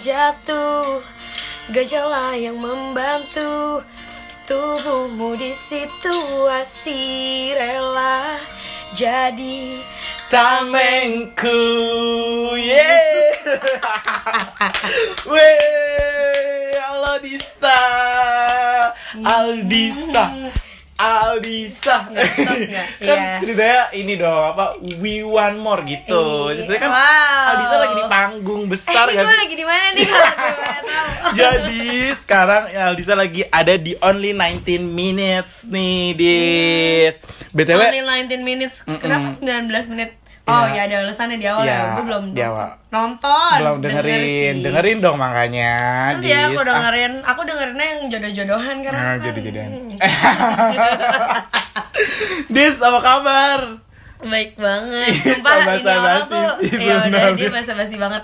jatuh. 0.00 1.02
Gejala 1.74 2.32
yang 2.38 2.56
membantu. 2.56 3.82
Tubuhmu 4.48 5.36
di 5.36 5.52
situasi 5.52 6.96
rela 7.52 8.40
Jadi 8.96 9.76
Tamengku. 10.32 11.60
Yeay. 12.56 13.44
Weh 15.32 16.72
Halo 16.80 17.20
Disa. 17.20 17.76
Aldisa 19.20 20.32
Aldisa 20.98 21.96
nggak? 22.10 22.26
Kan 22.98 23.16
Iya. 23.16 23.38
ceritanya 23.38 23.82
ini 23.92 24.14
dong 24.14 24.34
Apa 24.50 24.64
We 24.98 25.22
Want 25.22 25.56
More 25.56 25.86
gitu 25.86 26.50
Iya. 26.50 26.58
Ceritanya 26.60 26.80
kan 26.80 26.90
Wow. 26.90 27.46
Aldisa 27.48 27.76
lagi 27.78 27.94
di 27.94 28.06
panggung 28.08 28.62
besar 28.66 29.06
Eh, 29.06 29.14
sih? 29.14 29.22
lagi 29.36 29.54
di 29.54 29.62
mana 29.62 29.86
nih? 29.94 30.08
Jadi 31.38 31.80
sekarang 32.12 32.62
Aldisa 32.68 33.14
lagi 33.14 33.46
ada 33.46 33.74
di 33.74 33.94
Only 33.96 34.34
19 34.34 34.66
Minutes 34.84 35.62
nih 35.64 36.12
Dis 36.12 37.22
BTW 37.48 37.78
Only 37.78 38.02
19 38.26 38.42
minutes. 38.42 38.82
Kenapa 38.82 39.38
19 39.38 39.70
menit? 39.88 40.17
Oh 40.48 40.64
Iya. 40.64 40.72
ya 40.74 40.82
ada 40.82 40.96
alasannya 41.04 41.36
di 41.36 41.44
awal 41.44 41.62
Iya, 41.62 41.70
ya. 41.70 41.84
Gue 41.92 42.04
belum 42.04 42.24
di 42.32 42.40
awal. 42.40 42.68
nonton. 42.88 43.56
belum 43.58 43.76
denger 43.78 44.02
dengerin 44.02 44.24
sih. 44.24 44.62
Dengerin 44.64 44.96
dong 44.98 45.16
makanya 45.16 45.72
Nanti 46.10 46.28
ya 46.28 46.40
aku. 46.48 46.56
Ah, 46.56 46.64
dengerin, 46.64 47.12
aku 47.20 47.40
dengerinnya 47.44 47.86
yang 47.86 48.00
jodoh-jodohan 48.08 48.76
karena 48.80 48.98
Nah, 48.98 49.14
jodoh-jodohan. 49.18 49.70
Dis, 52.48 52.76
apa 52.80 52.98
kabar? 52.98 53.60
baik 54.18 54.58
banget. 54.58 55.14
Sumpah 55.14 55.62
ini 55.70 55.86
orang 55.86 56.26
tuh 56.26 56.42
ya 56.74 57.06
udah 57.06 57.24
dia 57.36 57.48
basa-basi 57.52 57.94
banget. 57.94 58.22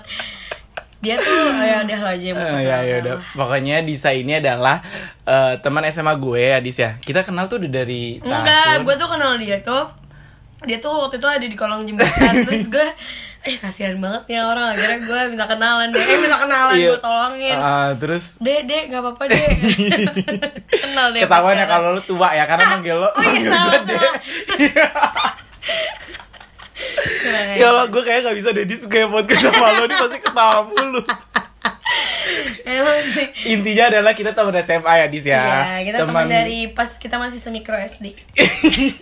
Dia 0.99 1.15
tuh 1.15 1.31
ya 1.55 1.85
udah 1.85 1.97
lo 2.01 2.09
aja 2.09 2.25
yang 2.25 2.35
mau 2.35 2.59
ya 2.59 2.77
ya 2.81 2.95
udah. 2.99 3.15
Pokoknya 3.31 3.79
Disa 3.79 4.11
ini 4.11 4.35
adalah 4.35 4.83
eh, 5.23 5.55
teman 5.61 5.87
SMA 5.87 6.17
gue 6.17 6.41
ya, 6.41 6.59
Dis 6.59 6.75
ya. 6.75 6.99
Kita 6.99 7.23
kenal 7.23 7.47
tuh 7.47 7.63
udah 7.63 7.71
dari 7.71 8.19
Enggak, 8.19 8.83
gue 8.83 8.95
tuh 8.97 9.07
kenal 9.07 9.39
dia 9.39 9.61
tuh 9.61 9.87
dia 10.65 10.77
tuh 10.77 10.93
waktu 10.99 11.15
itu 11.15 11.27
ada 11.27 11.45
di 11.45 11.53
kolong 11.53 11.85
jembatan 11.85 12.33
terus 12.45 12.67
gue 12.67 12.87
eh 13.45 13.55
kasihan 13.55 13.93
banget 13.95 14.25
ya 14.31 14.41
orang 14.43 14.73
akhirnya 14.73 14.99
gue 15.01 15.19
minta 15.29 15.45
kenalan 15.45 15.87
dia 15.89 16.01
eh 16.01 16.17
minta 16.17 16.37
kenalan 16.39 16.73
Iya. 16.73 16.89
gue 16.89 16.99
tolongin 16.99 17.55
Ah, 17.55 17.89
terus 17.93 18.23
dek 18.37 18.65
dek 18.65 18.83
nggak 18.89 19.01
apa-apa 19.01 19.23
dek 19.27 19.47
kenal 20.83 21.07
deh 21.09 21.21
ketahuan 21.21 21.55
ya 21.55 21.65
kalau 21.65 21.93
lu 21.93 22.01
tua 22.01 22.29
ya 22.31 22.43
karena 22.43 22.65
manggil 22.71 22.97
lo. 22.97 23.07
oh 23.07 23.21
iya 23.23 23.41
salah 23.45 23.79
sekarang. 23.79 24.15
Ya 27.55 27.71
Allah, 27.71 27.87
gue 27.87 28.03
kayak 28.03 28.27
gak 28.27 28.35
bisa 28.35 28.49
deh 28.51 28.67
Dis 28.67 28.83
kayak 28.83 29.07
podcast 29.07 29.47
sama 29.47 29.71
lo 29.73 29.87
nih 29.87 29.95
pasti 29.95 30.19
ketawa 30.19 30.67
mulu. 30.67 31.01
Emang 32.65 32.99
sih 33.05 33.27
Intinya 33.45 33.93
adalah 33.93 34.13
kita 34.17 34.33
teman 34.33 34.57
SMA 34.59 34.93
ya 34.97 35.07
Dis 35.07 35.25
ya. 35.25 35.37
Iya, 35.37 35.93
kita 35.93 35.97
teman 36.09 36.25
dari 36.25 36.59
pas 36.73 36.89
kita 36.97 37.21
masih 37.21 37.37
semikro 37.37 37.77
SD. 37.77 38.17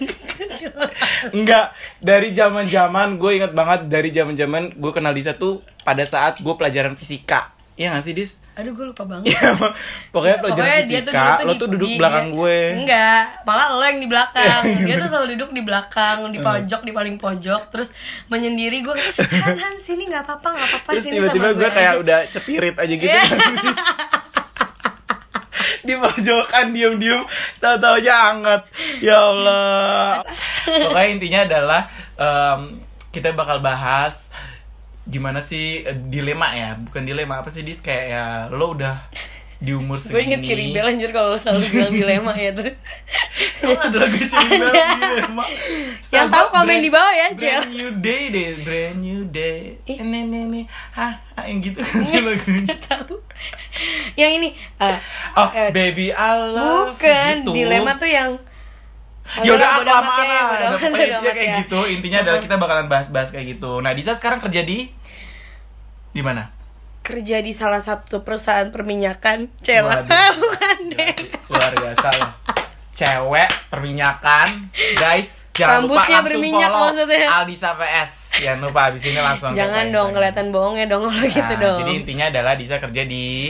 Enggak, 1.38 1.72
dari 2.04 2.36
zaman 2.36 2.68
zaman 2.68 3.16
gue 3.16 3.32
inget 3.40 3.56
banget 3.56 3.88
dari 3.88 4.10
zaman 4.12 4.36
zaman 4.36 4.64
gue 4.76 4.92
kenal 4.92 5.16
Disa 5.16 5.34
tuh 5.40 5.64
pada 5.88 6.04
saat 6.04 6.44
gue 6.44 6.54
pelajaran 6.60 7.00
fisika. 7.00 7.56
Iya 7.74 7.98
gak 7.98 8.06
sih 8.06 8.14
Dis? 8.14 8.38
Aduh, 8.54 8.70
gue 8.72 8.86
lupa 8.86 9.02
banget. 9.02 9.34
Iya, 9.34 9.50
pokoknya 10.14 10.38
pelajaran 10.40 10.62
Pokoknya 10.62 10.86
dia 10.86 11.02
tuh 11.02 11.10
fisika, 11.10 11.26
tuh 11.34 11.46
lo 11.46 11.54
tuh 11.58 11.68
duduk 11.74 11.90
di- 11.90 11.98
belakang 11.98 12.28
dia- 12.28 12.38
gue. 12.38 12.60
Enggak, 12.78 13.24
malah 13.44 13.68
lo 13.72 13.82
yang 13.82 13.98
di 13.98 14.06
belakang. 14.06 14.62
Dia 14.80 14.96
tuh 14.96 15.10
selalu 15.10 15.28
duduk 15.34 15.50
di 15.52 15.62
belakang, 15.62 16.18
di 16.30 16.40
pojok, 16.40 16.82
di 16.82 16.92
paling 16.92 17.16
pojok, 17.18 17.62
terus 17.68 17.90
menyendiri 18.28 18.78
gue, 18.80 18.94
Han 18.94 19.58
Han 19.58 19.76
sini 19.76 20.06
nggak 20.06 20.22
apa-apa, 20.22 20.48
nggak 20.54 20.68
apa-apa 20.70 20.90
Terus 20.94 21.06
tiba-tiba 21.10 21.48
sama 21.50 21.58
gue 21.58 21.70
kayak 21.72 21.90
aja." 21.90 22.00
udah 22.00 22.20
cepirit 22.30 22.76
aja 22.78 22.94
gitu. 22.94 23.10
Iya. 23.10 23.24
di 25.84 25.94
pojokan 25.94 26.72
diem-diem 26.72 27.22
tahu 27.60 28.00
aja 28.00 28.32
anget 28.32 28.62
ya 29.04 29.20
Allah 29.20 30.24
pokoknya 30.64 31.08
intinya 31.12 31.40
adalah 31.44 31.82
em, 32.16 32.60
kita 33.12 33.36
bakal 33.36 33.60
bahas 33.60 34.32
gimana 35.08 35.40
sih 35.44 35.84
eh, 35.84 35.96
dilema 35.96 36.56
ya? 36.56 36.80
Bukan 36.80 37.04
dilema 37.04 37.44
apa 37.44 37.50
sih 37.52 37.64
dis? 37.66 37.80
Kayak 37.84 38.06
ya 38.10 38.24
lo 38.52 38.76
udah 38.76 39.04
di 39.64 39.72
umur 39.72 39.96
Gue 39.96 40.20
segini. 40.20 40.28
Inget 40.28 40.42
Ciri 40.44 40.66
Bel 40.76 40.88
anjir 40.92 41.12
kalau 41.16 41.40
selalu 41.40 41.64
bilang 41.72 41.92
dilema 42.04 42.34
ya 42.36 42.52
terus. 42.52 42.76
Emang 43.64 43.80
ada 43.80 43.98
lagu 44.04 44.20
Ciri 44.20 44.50
Bel 44.60 44.74
dilema? 44.76 45.46
Yang 46.04 46.28
tahu 46.30 46.46
komen 46.52 46.78
di 46.84 46.92
bawah 46.92 47.14
ya, 47.16 47.28
Cel. 47.32 47.64
brand 47.64 47.72
new 47.72 47.90
day 48.04 48.22
deh 48.28 48.50
brand 48.68 48.98
new 49.00 49.22
day. 49.32 49.60
Ini 49.88 50.20
nih 50.28 50.66
hah 51.00 51.14
hah, 51.40 51.44
yang 51.48 51.64
gitu 51.64 51.80
kan 51.80 52.02
sih 52.04 52.20
lagunya. 52.20 52.76
tahu. 52.92 53.16
Yang 54.20 54.32
ini 54.44 54.50
eh, 54.84 54.98
oh 55.40 55.50
eh, 55.56 55.72
baby 55.72 56.12
I 56.12 56.32
love 56.52 57.00
bukan 57.00 57.48
gitu. 57.48 57.52
dilema 57.56 57.96
tuh 57.96 58.12
yang 58.12 58.36
ya 59.40 59.52
udah 59.52 59.70
kelamaan 59.80 60.26
ya, 60.26 60.42
lah. 60.42 60.70
amat 60.70 60.82
kayak 61.32 61.34
ya. 61.34 61.56
gitu. 61.64 61.80
Intinya 61.88 62.20
adalah 62.22 62.40
kita 62.40 62.56
bakalan 62.56 62.88
bahas-bahas 62.88 63.30
kayak 63.30 63.56
gitu. 63.56 63.80
Nah 63.80 63.92
Disa 63.92 64.14
sekarang 64.14 64.38
kerja 64.40 64.62
di 64.62 64.92
di 66.10 66.22
mana? 66.22 66.52
Kerja 67.00 67.40
di 67.40 67.52
salah 67.52 67.80
satu 67.80 68.22
perusahaan 68.22 68.68
perminyakan. 68.68 69.52
Waduh. 69.60 70.08
bukan 70.42 70.78
deh. 70.90 71.14
luar 71.48 71.72
biasa 71.74 72.08
loh 72.16 72.32
cewek 72.94 73.50
perminyakan. 73.68 74.48
Guys 74.96 75.50
jangan 75.52 75.84
lupa 75.84 75.98
Rambutnya 75.98 76.14
langsung 76.14 76.26
berminyak 76.30 76.70
follow 76.70 76.86
maksudnya. 76.94 77.28
Aldisa 77.34 77.70
PS 77.74 78.12
jangan 78.38 78.60
lupa 78.62 78.80
abis 78.88 79.02
ini 79.04 79.18
langsung 79.18 79.52
jangan 79.52 79.74
Instagram. 79.84 79.96
dong 79.96 80.10
kelihatan 80.14 80.46
bohongnya 80.50 80.86
dong 80.86 81.04
kalau 81.06 81.26
gitu 81.26 81.42
Nah, 81.50 81.60
dong. 81.60 81.78
jadi 81.80 81.92
intinya 81.96 82.26
adalah 82.30 82.54
Disa 82.54 82.78
kerja 82.78 83.04
di 83.04 83.50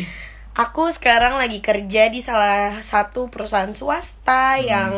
aku 0.54 0.84
sekarang 0.92 1.36
lagi 1.36 1.60
kerja 1.60 2.08
di 2.08 2.20
salah 2.20 2.80
satu 2.80 3.28
perusahaan 3.28 3.72
swasta 3.72 4.56
Hmm. 4.56 4.64
yang 4.64 4.92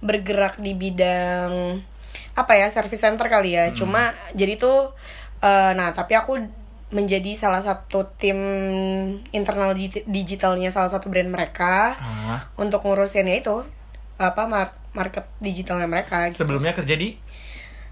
bergerak 0.00 0.56
di 0.56 0.72
bidang 0.72 1.80
apa 2.32 2.52
ya 2.54 2.66
service 2.68 3.00
center 3.00 3.26
kali 3.26 3.50
Hmm. 3.50 3.58
ya 3.58 3.64
cuma 3.72 4.02
jadi 4.32 4.54
tuh 4.54 4.94
eh, 5.38 5.72
nah 5.72 5.90
tapi 5.90 6.14
aku 6.14 6.38
menjadi 6.88 7.36
salah 7.36 7.60
satu 7.60 8.08
tim 8.14 8.38
internal 9.30 9.72
digi- 9.72 10.04
digitalnya 10.04 10.68
salah 10.68 10.88
satu 10.88 11.06
brand 11.06 11.28
mereka 11.28 11.92
Ah, 11.94 12.40
untuk 12.56 12.80
ngurusinnya 12.80 13.36
itu 13.36 13.60
apa 14.16 14.44
mar- 14.44 14.74
market 14.90 15.28
digitalnya 15.38 15.84
mereka 15.84 16.26
gitu. 16.26 16.42
sebelumnya 16.42 16.72
kerja 16.72 16.96
di 16.96 17.14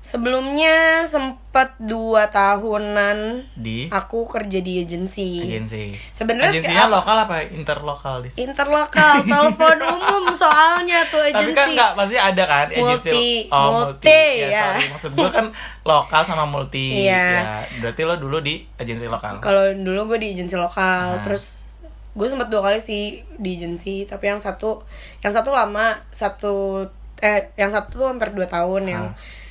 sebelumnya 0.07 1.03
sempat 1.03 1.75
dua 1.77 2.31
tahunan 2.31 3.43
di 3.53 3.91
aku 3.91 4.23
kerja 4.25 4.63
di 4.63 4.79
agensi 4.79 5.43
agensi 5.43 5.91
Sebenarnya 6.15 6.55
agensinya 6.55 6.87
lokal 6.87 7.27
apa 7.27 7.43
interlokal 7.43 8.23
di 8.23 8.31
interlokal 8.39 9.27
telepon 9.27 9.79
umum 9.99 10.31
soalnya 10.31 11.03
tuh 11.05 11.27
Tapi 11.27 11.35
agensi 11.51 11.59
kan 11.59 11.67
nggak 11.75 11.91
pasti 11.93 12.17
ada 12.17 12.45
kan 12.47 12.67
agensi 12.71 13.11
Multi. 13.11 13.27
oh, 13.51 13.67
Multi, 13.91 14.23
ya. 14.39 14.47
ya. 14.47 14.61
sorry. 14.63 14.85
Maksud 14.89 15.11
gue 15.13 15.29
kan 15.29 15.47
lokal 15.83 16.23
sama 16.23 16.45
multi. 16.47 17.03
Iya. 17.03 17.27
Ya, 17.27 17.43
berarti 17.83 18.03
lo 18.03 18.15
dulu 18.17 18.39
di 18.39 18.63
agensi 18.77 19.07
lokal. 19.07 19.43
kalau 19.43 19.67
dulu 19.75 20.15
gue 20.15 20.19
di 20.23 20.29
agensi 20.33 20.55
lokal 20.55 21.19
Nah. 21.19 21.23
terus 21.27 21.67
gue 22.13 22.27
sempat 22.27 22.47
dua 22.47 22.63
kali 22.63 22.79
sih 22.79 23.21
di 23.37 23.51
agensi 23.55 24.07
tapi 24.07 24.25
yang 24.27 24.39
satu 24.39 24.87
yang 25.21 25.35
satu 25.35 25.51
lama 25.51 25.99
satu 26.09 26.87
eh 27.19 27.51
yang 27.55 27.69
satu 27.69 27.91
tuh 27.93 28.07
hampir 28.07 28.31
dua 28.31 28.47
tahun 28.47 28.87
yang 28.87 29.07
Ah. 29.09 29.45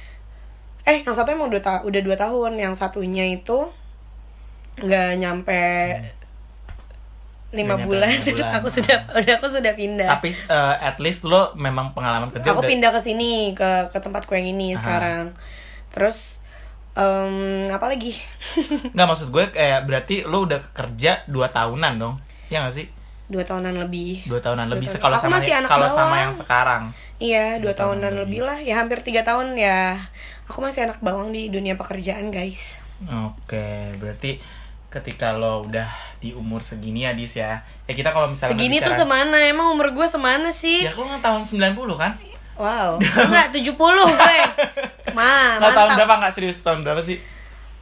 Eh 0.86 1.02
yang 1.02 1.14
satu 1.14 1.30
emang 1.30 1.50
dua 1.50 1.60
ta- 1.60 1.82
udah 1.82 2.02
dua 2.02 2.14
tahun 2.16 2.58
yang 2.58 2.74
satunya 2.74 3.26
itu 3.28 3.70
nggak 4.78 5.10
nyampe 5.18 5.64
lima 7.56 7.80
bulan, 7.80 8.12
bulan. 8.12 8.52
aku 8.60 8.68
sudah 8.68 9.08
udah 9.16 9.34
aku 9.40 9.48
sudah 9.48 9.74
pindah 9.74 10.10
Tapi 10.12 10.30
eh, 10.36 10.76
at 10.84 11.00
least 11.00 11.24
lo 11.24 11.56
memang 11.56 11.96
pengalaman 11.96 12.28
kerja 12.30 12.52
aku 12.52 12.60
udah- 12.62 12.70
pindah 12.70 12.92
ke 12.92 13.00
sini 13.00 13.56
ke 13.56 13.90
ke 13.90 13.98
tempatku 13.98 14.36
yang 14.36 14.52
ini 14.52 14.76
Aha. 14.76 14.80
sekarang 14.84 15.24
terus 15.96 16.44
em, 16.94 17.72
apa 17.72 17.88
lagi 17.88 18.20
Nggak 18.96 19.08
maksud 19.08 19.28
gue 19.32 19.48
kayak 19.50 19.88
berarti 19.88 20.28
lo 20.28 20.44
udah 20.44 20.60
kerja 20.72 21.24
2 21.28 21.48
tahunan 21.48 21.94
dong. 21.96 22.16
Ya 22.48 22.60
nggak 22.60 22.76
sih? 22.76 22.88
Dua 23.26 23.42
tahunan 23.42 23.74
lebih 23.80 24.22
Dua 24.24 24.38
tahunan 24.38 24.66
Dua 24.66 24.74
lebih 24.76 24.88
tahun. 24.88 25.02
kalau 25.02 25.18
sama 25.18 25.34
masih 25.36 25.54
anak 25.56 25.68
kalau 25.68 25.88
sama 25.88 26.16
yang 26.20 26.30
sekarang. 26.32 26.84
iya 27.18 27.46
Dua 27.56 27.72
dua 27.72 27.74
tahunan 27.76 28.02
tahunan 28.02 28.14
lebih. 28.20 28.38
lebih 28.38 28.42
lah 28.46 28.58
ya 28.60 28.76
hampir 28.78 29.00
tiga 29.02 29.22
tahun 29.22 29.54
ya 29.54 29.98
aku 30.46 30.60
masih 30.60 30.86
anak 30.86 31.00
bawang 31.00 31.30
di 31.30 31.48
dunia 31.48 31.74
pekerjaan 31.74 32.30
guys 32.30 32.86
Oke, 33.04 33.66
berarti 33.96 34.40
ketika 34.88 35.32
lo 35.32 35.64
udah 35.64 35.90
di 36.18 36.32
umur 36.32 36.60
segini 36.60 37.04
ya 37.04 37.12
Dis 37.12 37.36
ya. 37.36 37.60
Ya 37.84 37.94
kita 37.94 38.10
kalau 38.10 38.26
misalnya 38.26 38.56
segini 38.56 38.78
tuh 38.78 38.88
berbicara- 38.88 39.02
semana 39.02 39.38
emang 39.44 39.68
umur 39.70 39.92
gue 39.92 40.06
semana 40.06 40.48
sih 40.50 40.82
Ya 40.82 40.94
lo 40.94 41.04
kan 41.04 41.20
tahun 41.20 41.44
90 41.44 41.76
kan? 41.96 42.16
wow 42.56 42.96
enggak 43.28 43.52
70 43.52 43.76
gue 43.76 44.38
Ma, 45.18 45.58
Nggak 45.58 45.74
tahun 45.74 45.92
berapa 45.98 46.14
nggak 46.18 46.34
serius 46.34 46.60
tahun 46.60 46.80
berapa 46.82 47.02
sih? 47.02 47.20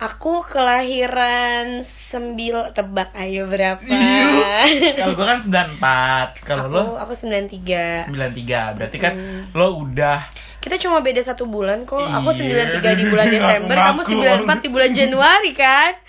Aku 0.03 0.43
kelahiran 0.43 1.79
sembil 1.81 2.67
tebak 2.71 3.15
ayo 3.15 3.47
berapa? 3.47 3.79
Kalau 4.99 5.13
gue 5.13 5.25
kan 5.25 5.39
94 5.39 6.43
Kalau 6.43 6.63
aku 6.67 6.75
lo? 6.75 6.83
aku 6.97 7.13
93 7.15 8.11
93 8.11 8.75
Berarti 8.75 8.97
kan 8.97 9.13
Hmm. 9.13 9.47
lo 9.51 9.79
udah 9.79 10.19
Kita 10.57 10.75
cuma 10.77 10.99
beda 10.99 11.19
satu 11.19 11.43
bulan 11.45 11.83
kok. 11.83 11.99
Aku 11.99 12.31
Iya, 12.33 12.67
93 12.71 12.95
di 12.95 13.05
bulan 13.11 13.27
Desember, 13.27 13.75
kamu 13.77 14.01
94 14.01 14.59
di 14.59 14.69
bulan 14.69 14.91
Januari 14.91 15.51
kan? 15.53 15.91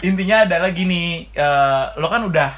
intinya 0.00 0.42
adalah 0.42 0.70
gini 0.70 1.02
eh, 1.28 1.84
lo 1.94 2.06
kan 2.06 2.22
udah 2.24 2.50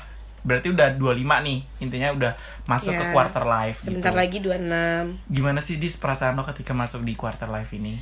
berarti 0.42 0.68
udah 0.68 0.92
25 0.92 1.16
nih. 1.42 1.58
Intinya 1.80 2.08
udah 2.10 2.32
masuk 2.64 2.92
ke 2.92 3.00
Ya, 3.00 3.10
quarter 3.10 3.44
life 3.44 3.78
Sebentar 3.80 4.12
gitu. 4.12 4.18
lagi 4.18 4.38
26 4.38 5.28
gimana 5.28 5.58
sih 5.58 5.76
dis 5.76 5.96
perasaan 5.96 6.34
lo 6.34 6.44
ketika 6.44 6.70
masuk 6.72 7.00
di 7.00 7.14
quarter 7.14 7.48
life 7.48 7.72
ini 7.72 7.98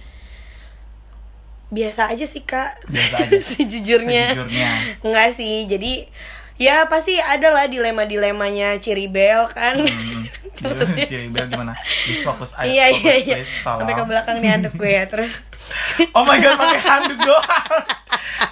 Biasa 1.71 2.11
aja 2.11 2.23
sih 2.23 2.43
kak 2.43 2.83
Biasa 2.85 3.15
aja. 3.23 3.39
Sejujurnya 3.51 4.35
Sejujurnya. 4.35 4.71
Enggak 5.01 5.29
sih 5.33 5.65
jadi 5.65 6.07
Ya 6.61 6.85
pasti 6.85 7.17
ada 7.17 7.49
lah 7.49 7.65
dilema-dilemanya 7.65 8.77
Ciribel 8.77 9.49
kan 9.49 9.81
Hmm, 9.81 10.29
Maksudnya 10.61 11.09
Ciri 11.09 11.33
bel 11.33 11.49
gimana? 11.49 11.73
Dis 12.05 12.21
fokus 12.21 12.53
ayo 12.55 12.69
Iya 12.69 12.93
iya 12.93 13.15
iya 13.17 13.37
tolong. 13.65 13.81
Sampai 13.81 13.97
ke 13.97 14.05
belakang 14.05 14.37
nih 14.39 14.51
handuk 14.51 14.75
gue 14.77 14.93
ya 14.93 15.09
Terus 15.09 15.33
Oh 16.17 16.21
my 16.23 16.37
god 16.37 16.55
pakai 16.55 16.83
handuk 16.83 17.17
doang. 17.17 17.85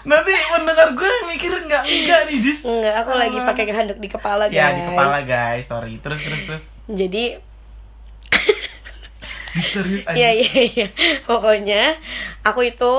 Nanti 0.05 0.33
mendengar 0.49 0.89
gue 0.95 1.11
mikir 1.29 1.53
enggak 1.59 1.85
enggak 1.85 2.21
nih 2.25 2.39
dis. 2.41 2.65
Enggak 2.65 3.03
aku 3.03 3.13
lagi 3.13 3.37
pakai 3.37 3.65
handuk 3.69 3.99
di 3.99 4.09
kepala 4.09 4.47
guys 4.47 4.57
Ya 4.57 4.73
di 4.73 4.83
kepala 4.83 5.19
guys, 5.23 5.65
sorry. 5.67 5.99
Terus 5.99 6.21
terus 6.23 6.43
terus. 6.45 6.65
Jadi 6.87 7.37
Dis 9.55 9.69
serius 9.73 10.05
aja. 10.09 10.17
Iya 10.17 10.31
iya 10.35 10.61
iya. 10.67 10.87
Pokoknya 11.25 11.97
aku 12.45 12.67
itu 12.67 12.95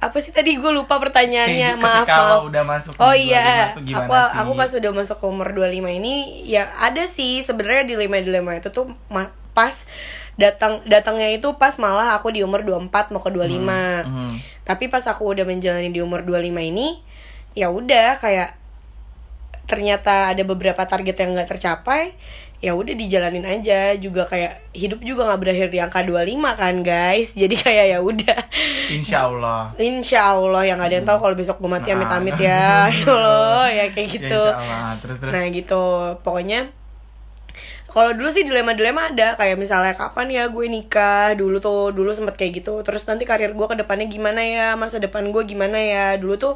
apa 0.00 0.16
sih 0.16 0.32
tadi 0.32 0.56
gue 0.56 0.72
lupa 0.72 0.96
pertanyaannya. 0.96 1.76
Kayak 1.76 1.84
maaf 1.84 2.08
maaf. 2.08 2.48
udah 2.48 2.62
masuk 2.64 2.92
Oh 2.96 3.12
di 3.12 3.28
25 3.28 3.36
iya, 3.36 3.76
gimana 3.76 4.00
aku 4.00 4.14
sih? 4.16 4.38
aku 4.40 4.50
pas 4.56 4.70
udah 4.80 4.90
masuk 4.96 5.16
ke 5.20 5.26
umur 5.28 5.48
25 5.52 5.98
ini 6.00 6.14
ya 6.48 6.62
ada 6.80 7.04
sih 7.04 7.44
sebenarnya 7.44 7.84
dilema-dilema 7.84 8.56
itu 8.56 8.72
tuh 8.72 8.88
pas 9.52 9.76
datang 10.40 10.80
datangnya 10.88 11.36
itu 11.36 11.52
pas 11.60 11.76
malah 11.76 12.16
aku 12.16 12.32
di 12.32 12.40
umur 12.40 12.64
24 12.64 13.12
mau 13.12 13.20
ke 13.20 13.28
25. 13.28 13.60
hmm. 13.60 14.32
Tapi 14.64 14.88
pas 14.88 15.04
aku 15.04 15.36
udah 15.36 15.44
menjalani 15.44 15.92
di 15.92 16.00
umur 16.00 16.24
25 16.24 16.48
ini 16.48 17.04
ya 17.52 17.68
udah 17.68 18.16
kayak 18.16 18.56
ternyata 19.68 20.32
ada 20.32 20.42
beberapa 20.42 20.82
target 20.82 21.14
yang 21.14 21.36
nggak 21.36 21.50
tercapai 21.54 22.16
ya 22.60 22.76
udah 22.76 22.92
dijalanin 22.92 23.42
aja. 23.42 23.96
Juga 23.96 24.24
kayak 24.24 24.60
hidup 24.72 25.00
juga 25.00 25.24
nggak 25.26 25.40
berakhir 25.40 25.68
di 25.68 25.78
angka 25.80 26.04
25 26.04 26.28
kan 26.54 26.74
guys. 26.80 27.32
Jadi 27.32 27.56
kayak 27.56 27.86
ya 27.90 27.98
udah. 28.00 28.38
Insya 28.92 29.18
Allah. 29.26 29.72
Insya 29.80 30.20
Allah 30.32 30.62
yang 30.64 30.78
ada 30.78 30.92
yang 30.92 31.04
tahu 31.04 31.18
kalau 31.18 31.34
besok 31.34 31.56
gue 31.58 31.68
mati 31.68 31.88
Nah, 31.90 31.96
amit-amit 31.96 32.36
ya. 32.36 32.86
Ya 32.92 33.08
Allah 33.08 33.66
ya 33.68 33.84
kayak 33.90 34.08
Ya, 34.08 34.14
gitu. 34.14 34.36
insya 34.36 34.56
Allah. 34.56 34.92
Terus 35.00 35.16
terus. 35.18 35.32
nah 35.32 35.44
gitu. 35.48 35.82
Pokoknya 36.20 36.60
kalau 37.90 38.14
dulu 38.14 38.30
sih 38.30 38.46
dilema-dilema 38.46 39.10
ada. 39.10 39.34
Kayak 39.34 39.56
misalnya 39.58 39.96
kapan 39.96 40.30
ya 40.30 40.44
gue 40.46 40.66
nikah? 40.68 41.34
Dulu 41.34 41.58
tuh 41.58 41.90
dulu 41.90 42.12
sempet 42.12 42.36
kayak 42.36 42.62
gitu. 42.62 42.84
Terus 42.84 43.02
nanti 43.04 43.24
karir 43.24 43.50
gue 43.50 43.66
ke 43.66 43.74
depannya 43.74 44.06
gimana 44.06 44.44
ya? 44.44 44.78
Masa 44.78 45.00
depan 45.00 45.26
gue 45.32 45.42
gimana 45.42 45.80
ya? 45.80 46.14
Dulu 46.14 46.36
tuh 46.36 46.54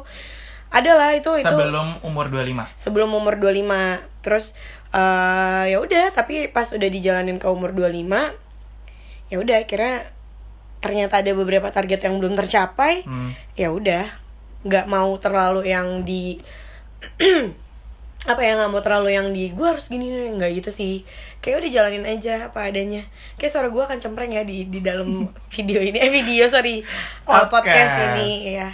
ada 0.71 0.91
lah 0.93 1.11
itu 1.13 1.29
itu. 1.35 1.45
Sebelum 1.45 1.99
umur 2.03 2.27
25. 2.27 2.67
sebelum 2.75 3.09
umur 3.11 3.35
25 3.37 4.23
terus 4.25 4.57
eh 4.95 5.63
ya 5.69 5.77
udah 5.83 6.15
tapi 6.15 6.47
pas 6.47 6.71
udah 6.71 6.87
dijalanin 6.87 7.35
ke 7.35 7.47
umur 7.51 7.75
25 7.75 8.07
ya 9.27 9.37
udah 9.37 9.55
akhirnya 9.59 10.07
ternyata 10.79 11.19
ada 11.19 11.31
beberapa 11.33 11.67
target 11.67 11.99
yang 12.05 12.21
belum 12.21 12.37
tercapai 12.37 13.03
Hmm. 13.03 13.35
ya 13.53 13.73
udah. 13.73 14.05
Nggak 14.65 14.85
mau 14.85 15.13
terlalu 15.17 15.67
yang 15.67 16.01
di 16.01 16.39
apa 18.25 18.41
ya 18.41 18.57
nggak 18.57 18.71
mau 18.73 18.81
terlalu 18.81 19.13
yang 19.13 19.29
di 19.29 19.53
gue 19.53 19.61
harus 19.65 19.85
gini 19.85 20.09
nih 20.09 20.33
nggak 20.37 20.51
gitu 20.61 20.69
sih. 20.73 20.95
Kayak 21.41 21.61
udah 21.61 21.69
jalanin 21.69 22.05
aja 22.05 22.49
apa 22.49 22.69
adanya. 22.69 23.05
Kayak 23.37 23.51
suara 23.53 23.67
gue 23.69 23.81
akan 23.81 23.97
cempreng 24.01 24.33
ya 24.33 24.41
di 24.41 24.65
di 24.65 24.81
dalam 24.81 25.29
video 25.55 25.81
ini. 25.81 25.97
Eh 26.01 26.09
video 26.09 26.45
sorry. 26.49 26.81
Uh, 27.25 27.45
Podcast. 27.45 27.51
podcast. 27.51 28.17
ini 28.17 28.29
ya 28.57 28.69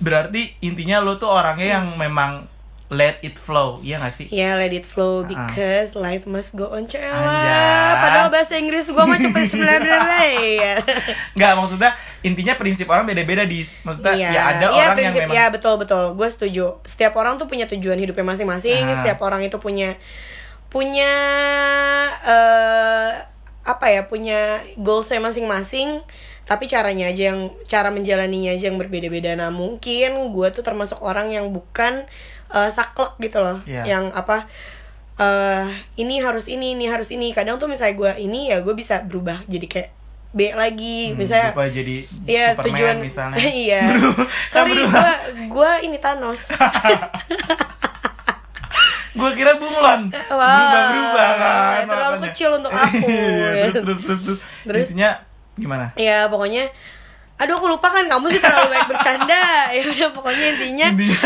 Berarti 0.00 0.60
intinya 0.60 1.00
lo 1.00 1.16
tuh 1.16 1.30
orangnya 1.30 1.80
yang 1.80 1.86
memang 1.96 2.44
let 2.94 3.18
it 3.20 3.34
flow, 3.34 3.82
iya 3.82 3.98
gak 3.98 4.14
sih? 4.14 4.26
Ya 4.30 4.54
let 4.54 4.70
it 4.70 4.86
flow 4.86 5.20
Ah. 5.20 5.50
because 5.50 5.92
life 5.92 6.24
must 6.24 6.54
go 6.54 6.70
on 6.70 6.86
cewek. 6.86 7.10
Padahal 7.10 8.30
bahasa 8.30 8.54
Inggris 8.54 8.86
gua 8.88 9.04
mah 9.04 9.18
cepet 9.18 9.50
sembilan 9.50 9.80
ya. 10.62 10.74
Nggak, 11.34 11.52
maksudnya 11.58 11.90
intinya 12.22 12.54
prinsip 12.54 12.86
orang 12.86 13.04
beda-beda 13.04 13.42
dis. 13.42 13.82
Maksudnya 13.82 14.14
Iya, 14.14 14.28
ya 14.30 14.40
ada 14.48 14.66
iya, 14.70 14.84
orang 14.86 14.96
prinsip, 14.96 15.18
yang 15.20 15.28
memang 15.28 15.36
ya 15.36 15.44
betul 15.50 15.74
betul. 15.76 16.02
Gue 16.14 16.28
setuju. 16.30 16.78
Setiap 16.82 17.12
orang 17.14 17.34
tuh 17.34 17.44
punya 17.44 17.66
tujuan 17.66 17.98
hidupnya 17.98 18.22
masing-masing. 18.24 18.86
Ah. 18.86 19.02
Setiap 19.02 19.18
orang 19.20 19.42
itu 19.42 19.58
punya 19.58 19.98
punya 20.70 21.12
eh 22.22 23.10
apa 23.64 23.86
ya 23.88 24.04
punya 24.04 24.60
goalsnya 24.76 25.18
masing-masing. 25.18 26.04
Tapi 26.44 26.64
caranya 26.64 27.08
aja 27.08 27.32
yang 27.32 27.40
cara 27.64 27.88
menjalaninya 27.88 28.52
aja 28.52 28.68
yang 28.68 28.76
berbeda-beda. 28.76 29.32
Nah 29.32 29.48
mungkin 29.48 30.10
gue 30.30 30.48
tuh 30.50 30.60
termasuk 30.60 31.00
orang 31.00 31.30
yang 31.30 31.48
bukan 31.48 32.04
eh, 32.50 32.70
saklek 32.70 33.16
gitu 33.18 33.40
loh. 33.40 33.64
Iya. 33.64 33.88
Yang 33.88 34.04
apa 34.12 34.44
eh 35.14 35.66
ini 35.94 36.18
harus 36.18 36.44
ini 36.46 36.72
ini 36.72 36.84
harus 36.84 37.08
ini. 37.08 37.30
Kadang 37.30 37.56
tuh 37.56 37.66
misalnya 37.66 37.94
gue 37.94 38.12
ini 38.20 38.50
ya 38.50 38.60
gue 38.60 38.72
bisa 38.72 39.00
berubah 39.00 39.40
jadi 39.46 39.64
kayak 39.64 39.90
B 40.34 40.50
lagi. 40.50 40.98
hmm, 41.08 41.16
misalnya 41.16 41.54
lupa 41.54 41.70
jadi 41.70 41.96
Iya 42.24 42.44
Superman 42.52 42.66
tujuan 42.68 42.96
misalnya. 42.98 43.38
iya. 43.64 43.80
Berubah- 43.88 44.28
Sorry 44.44 44.70
berubah. 44.74 44.90
gua 44.90 45.12
gua 45.46 45.70
ini 45.80 45.96
Thanos. 45.96 46.42
Gua 49.14 49.30
kira 49.30 49.54
bunglon. 49.56 50.10
Berubah-berubah 50.10 51.28
kan. 51.38 51.86
terlalu 51.86 52.16
makanya. 52.16 52.26
kecil 52.28 52.50
untuk 52.52 52.72
aku. 52.82 53.06
Iya, 53.06 53.50
terus 53.70 53.74
terus 53.78 53.98
terus 54.02 54.20
terus. 54.20 54.38
Terus? 54.66 54.86
Intinya 54.90 55.10
gimana? 55.56 55.90
ya 55.94 56.26
pokoknya 56.26 56.68
Aduh 57.34 57.58
aku 57.58 57.66
lupa 57.66 57.90
kan 57.90 58.06
kamu 58.06 58.30
sih 58.30 58.38
terlalu 58.38 58.70
banyak 58.70 58.94
bercanda. 58.94 59.42
Ya 59.74 59.82
udah 59.82 60.10
pokoknya 60.14 60.54
intinya 60.54 60.86
Intinya. 60.94 61.18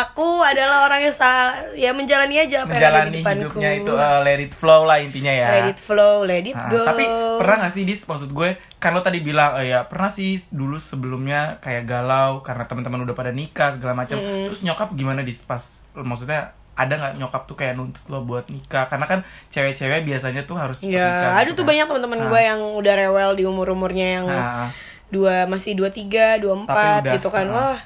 Aku 0.00 0.40
adalah 0.40 0.88
orang 0.88 1.04
yang 1.04 1.12
sa 1.12 1.52
ya 1.76 1.92
menjalani 1.92 2.40
aja 2.40 2.64
apa 2.64 2.72
yang 2.72 2.80
ada 2.80 2.88
menjalani 3.04 3.12
di 3.12 3.20
depanku. 3.20 3.36
hidupnya 3.52 3.70
itu 3.76 3.92
uh, 3.92 4.24
let 4.24 4.40
it 4.40 4.56
flow 4.56 4.88
lah 4.88 4.96
intinya 4.96 5.28
ya. 5.28 5.60
Let 5.60 5.68
it 5.68 5.80
flow, 5.82 6.24
let 6.24 6.40
it 6.40 6.56
Ah, 6.56 6.72
go. 6.72 6.88
tapi 6.88 7.04
pernah 7.36 7.56
gak 7.60 7.72
sih 7.76 7.84
dis 7.84 8.00
maksud 8.00 8.32
gue 8.32 8.48
kan 8.80 8.96
lo 8.96 9.04
tadi 9.04 9.20
bilang 9.20 9.60
eh, 9.60 9.68
ya 9.68 9.84
pernah 9.84 10.08
sih 10.08 10.40
dulu 10.48 10.80
sebelumnya 10.80 11.60
kayak 11.60 11.84
galau 11.84 12.40
karena 12.40 12.64
teman-teman 12.64 13.04
udah 13.04 13.12
pada 13.12 13.28
nikah 13.28 13.76
segala 13.76 13.92
macam. 13.92 14.24
Terus 14.24 14.64
nyokap 14.64 14.96
gimana 14.96 15.20
dis 15.20 15.44
pas 15.44 15.60
maksudnya 15.92 16.56
ada 16.74 16.94
nggak 16.94 17.12
nyokap 17.16 17.42
tuh 17.44 17.54
kayak 17.54 17.74
nuntut 17.74 18.00
lo 18.06 18.22
buat 18.22 18.46
nikah? 18.46 18.86
Karena 18.86 19.04
kan 19.04 19.20
cewek-cewek 19.46 20.02
biasanya 20.02 20.42
tuh 20.42 20.56
harus 20.56 20.78
cepet 20.78 20.94
Ya, 20.94 21.04
nikah 21.12 21.30
ada 21.34 21.44
gitu 21.44 21.52
tuh 21.52 21.62
kan. 21.62 21.70
banyak 21.70 21.86
teman-teman 21.86 22.18
Ah. 22.18 22.26
gue 22.26 22.40
yang 22.42 22.60
udah 22.74 22.94
rewel 22.96 23.30
di 23.32 23.44
umur-umurnya 23.44 24.06
yang 24.14 24.26
Ah, 24.26 24.40
ah. 24.66 24.70
dua 25.08 25.44
masih 25.44 25.72
dua 25.72 25.88
tiga 25.88 26.36
dua 26.36 26.56
empat 26.56 27.04
gitu 27.10 27.28
kan. 27.28 27.44
Uh. 27.44 27.54
wah. 27.54 27.78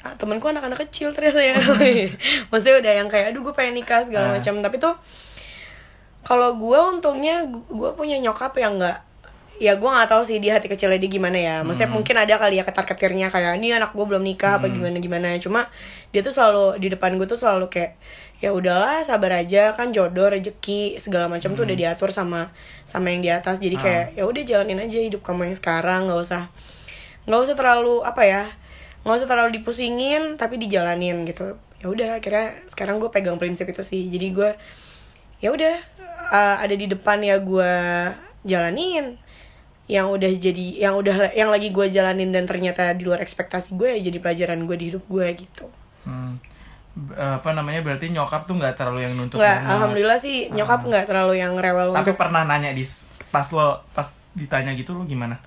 Ah, 0.00 0.16
temenku 0.16 0.46
anak-anak 0.46 0.80
kecil 0.82 1.12
ternyata 1.12 1.38
ya. 1.38 1.52
Maksudnya 2.48 2.80
udah 2.80 2.92
yang 2.94 3.06
kayak 3.06 3.30
aduh 3.30 3.42
gue 3.42 3.52
pengen 3.52 3.76
nikah 3.76 4.00
segala 4.00 4.32
macam. 4.32 4.56
Tapi 4.58 4.76
tuh 4.76 4.96
kalau 6.22 6.54
gue 6.54 6.78
untungnya 6.90 7.44
gue 7.46 7.90
punya 7.92 8.16
nyokap 8.16 8.52
yang 8.54 8.76
nggak 8.76 8.96
ya 9.60 9.76
gue 9.76 9.90
nggak 9.92 10.08
tahu 10.08 10.24
sih 10.24 10.40
di 10.40 10.48
hati 10.48 10.72
kecilnya 10.72 10.96
dia 10.96 11.10
gimana 11.12 11.36
ya. 11.36 11.60
Maksudnya 11.60 11.92
Hmm. 11.92 12.00
mungkin 12.00 12.16
ada 12.16 12.34
kali 12.40 12.56
ya 12.56 12.64
ketar 12.64 12.88
ketirnya 12.88 13.28
kayak 13.28 13.60
ini 13.60 13.76
anak 13.76 13.92
gue 13.92 14.04
belum 14.08 14.24
nikah 14.24 14.56
apa 14.56 14.72
gimana 14.72 14.96
gimana. 14.96 15.36
Cuma 15.36 15.68
dia 16.10 16.24
tuh 16.24 16.32
selalu 16.32 16.80
di 16.80 16.88
depan 16.88 17.20
gue 17.20 17.28
tuh 17.28 17.36
selalu 17.36 17.68
kayak 17.68 18.00
ya 18.40 18.56
udahlah 18.56 19.04
sabar 19.04 19.36
aja 19.44 19.76
kan 19.76 19.92
jodoh 19.92 20.32
rezeki 20.32 20.96
segala 20.96 21.28
macam 21.28 21.52
tuh 21.52 21.68
udah 21.68 21.76
diatur 21.76 22.08
sama 22.08 22.48
sama 22.88 23.12
yang 23.12 23.20
di 23.20 23.28
atas. 23.28 23.60
Jadi 23.60 23.76
kayak 23.76 24.16
ya 24.16 24.24
udah 24.24 24.42
jalanin 24.48 24.80
aja 24.80 24.96
hidup 24.96 25.20
kamu 25.20 25.52
yang 25.52 25.56
sekarang 25.60 26.08
nggak 26.08 26.20
usah 26.24 26.48
nggak 27.28 27.40
usah 27.44 27.54
terlalu 27.54 28.00
apa 28.00 28.22
ya 28.24 28.42
nggak 29.04 29.16
usah 29.20 29.28
terlalu 29.28 29.60
dipusingin 29.60 30.40
tapi 30.40 30.56
dijalanin 30.56 31.28
gitu. 31.28 31.60
Ya 31.84 31.86
udah 31.92 32.08
akhirnya 32.16 32.64
sekarang 32.64 32.96
gue 32.96 33.12
pegang 33.12 33.36
prinsip 33.36 33.68
itu 33.68 33.84
sih. 33.84 34.08
Jadi 34.08 34.32
gue 34.32 34.50
ya 35.44 35.52
udah 35.52 35.76
uh, 36.32 36.56
ada 36.64 36.72
di 36.72 36.88
depan 36.88 37.20
ya 37.20 37.36
gue 37.36 37.72
jalanin 38.48 39.20
yang 39.90 40.06
udah 40.14 40.30
jadi 40.38 40.66
yang 40.86 40.94
udah 40.94 41.34
yang 41.34 41.50
lagi 41.50 41.74
gue 41.74 41.86
jalanin 41.90 42.30
dan 42.30 42.46
ternyata 42.46 42.94
di 42.94 43.02
luar 43.02 43.18
ekspektasi 43.18 43.74
gue 43.74 43.98
ya 43.98 44.10
jadi 44.10 44.18
pelajaran 44.22 44.62
gue 44.62 44.76
di 44.78 44.86
hidup 44.94 45.04
gue 45.10 45.26
gitu. 45.34 45.66
Hmm. 46.06 46.38
Apa 47.14 47.54
namanya 47.54 47.82
berarti 47.82 48.10
nyokap 48.10 48.46
tuh 48.46 48.58
nggak 48.58 48.74
terlalu 48.78 49.06
yang 49.06 49.14
nuntut 49.14 49.38
nggak 49.38 49.58
alhamdulillah 49.62 50.18
sih 50.18 50.50
nyokap 50.50 50.86
nggak 50.86 51.04
terlalu 51.06 51.38
yang 51.38 51.54
rewel 51.54 51.94
tapi 51.94 52.12
untuk 52.12 52.18
pernah 52.18 52.42
nanya 52.42 52.74
dis 52.74 53.06
pas 53.30 53.46
lo 53.54 53.86
pas 53.94 54.26
ditanya 54.34 54.74
gitu 54.74 54.98
lo 54.98 55.06
gimana 55.06 55.38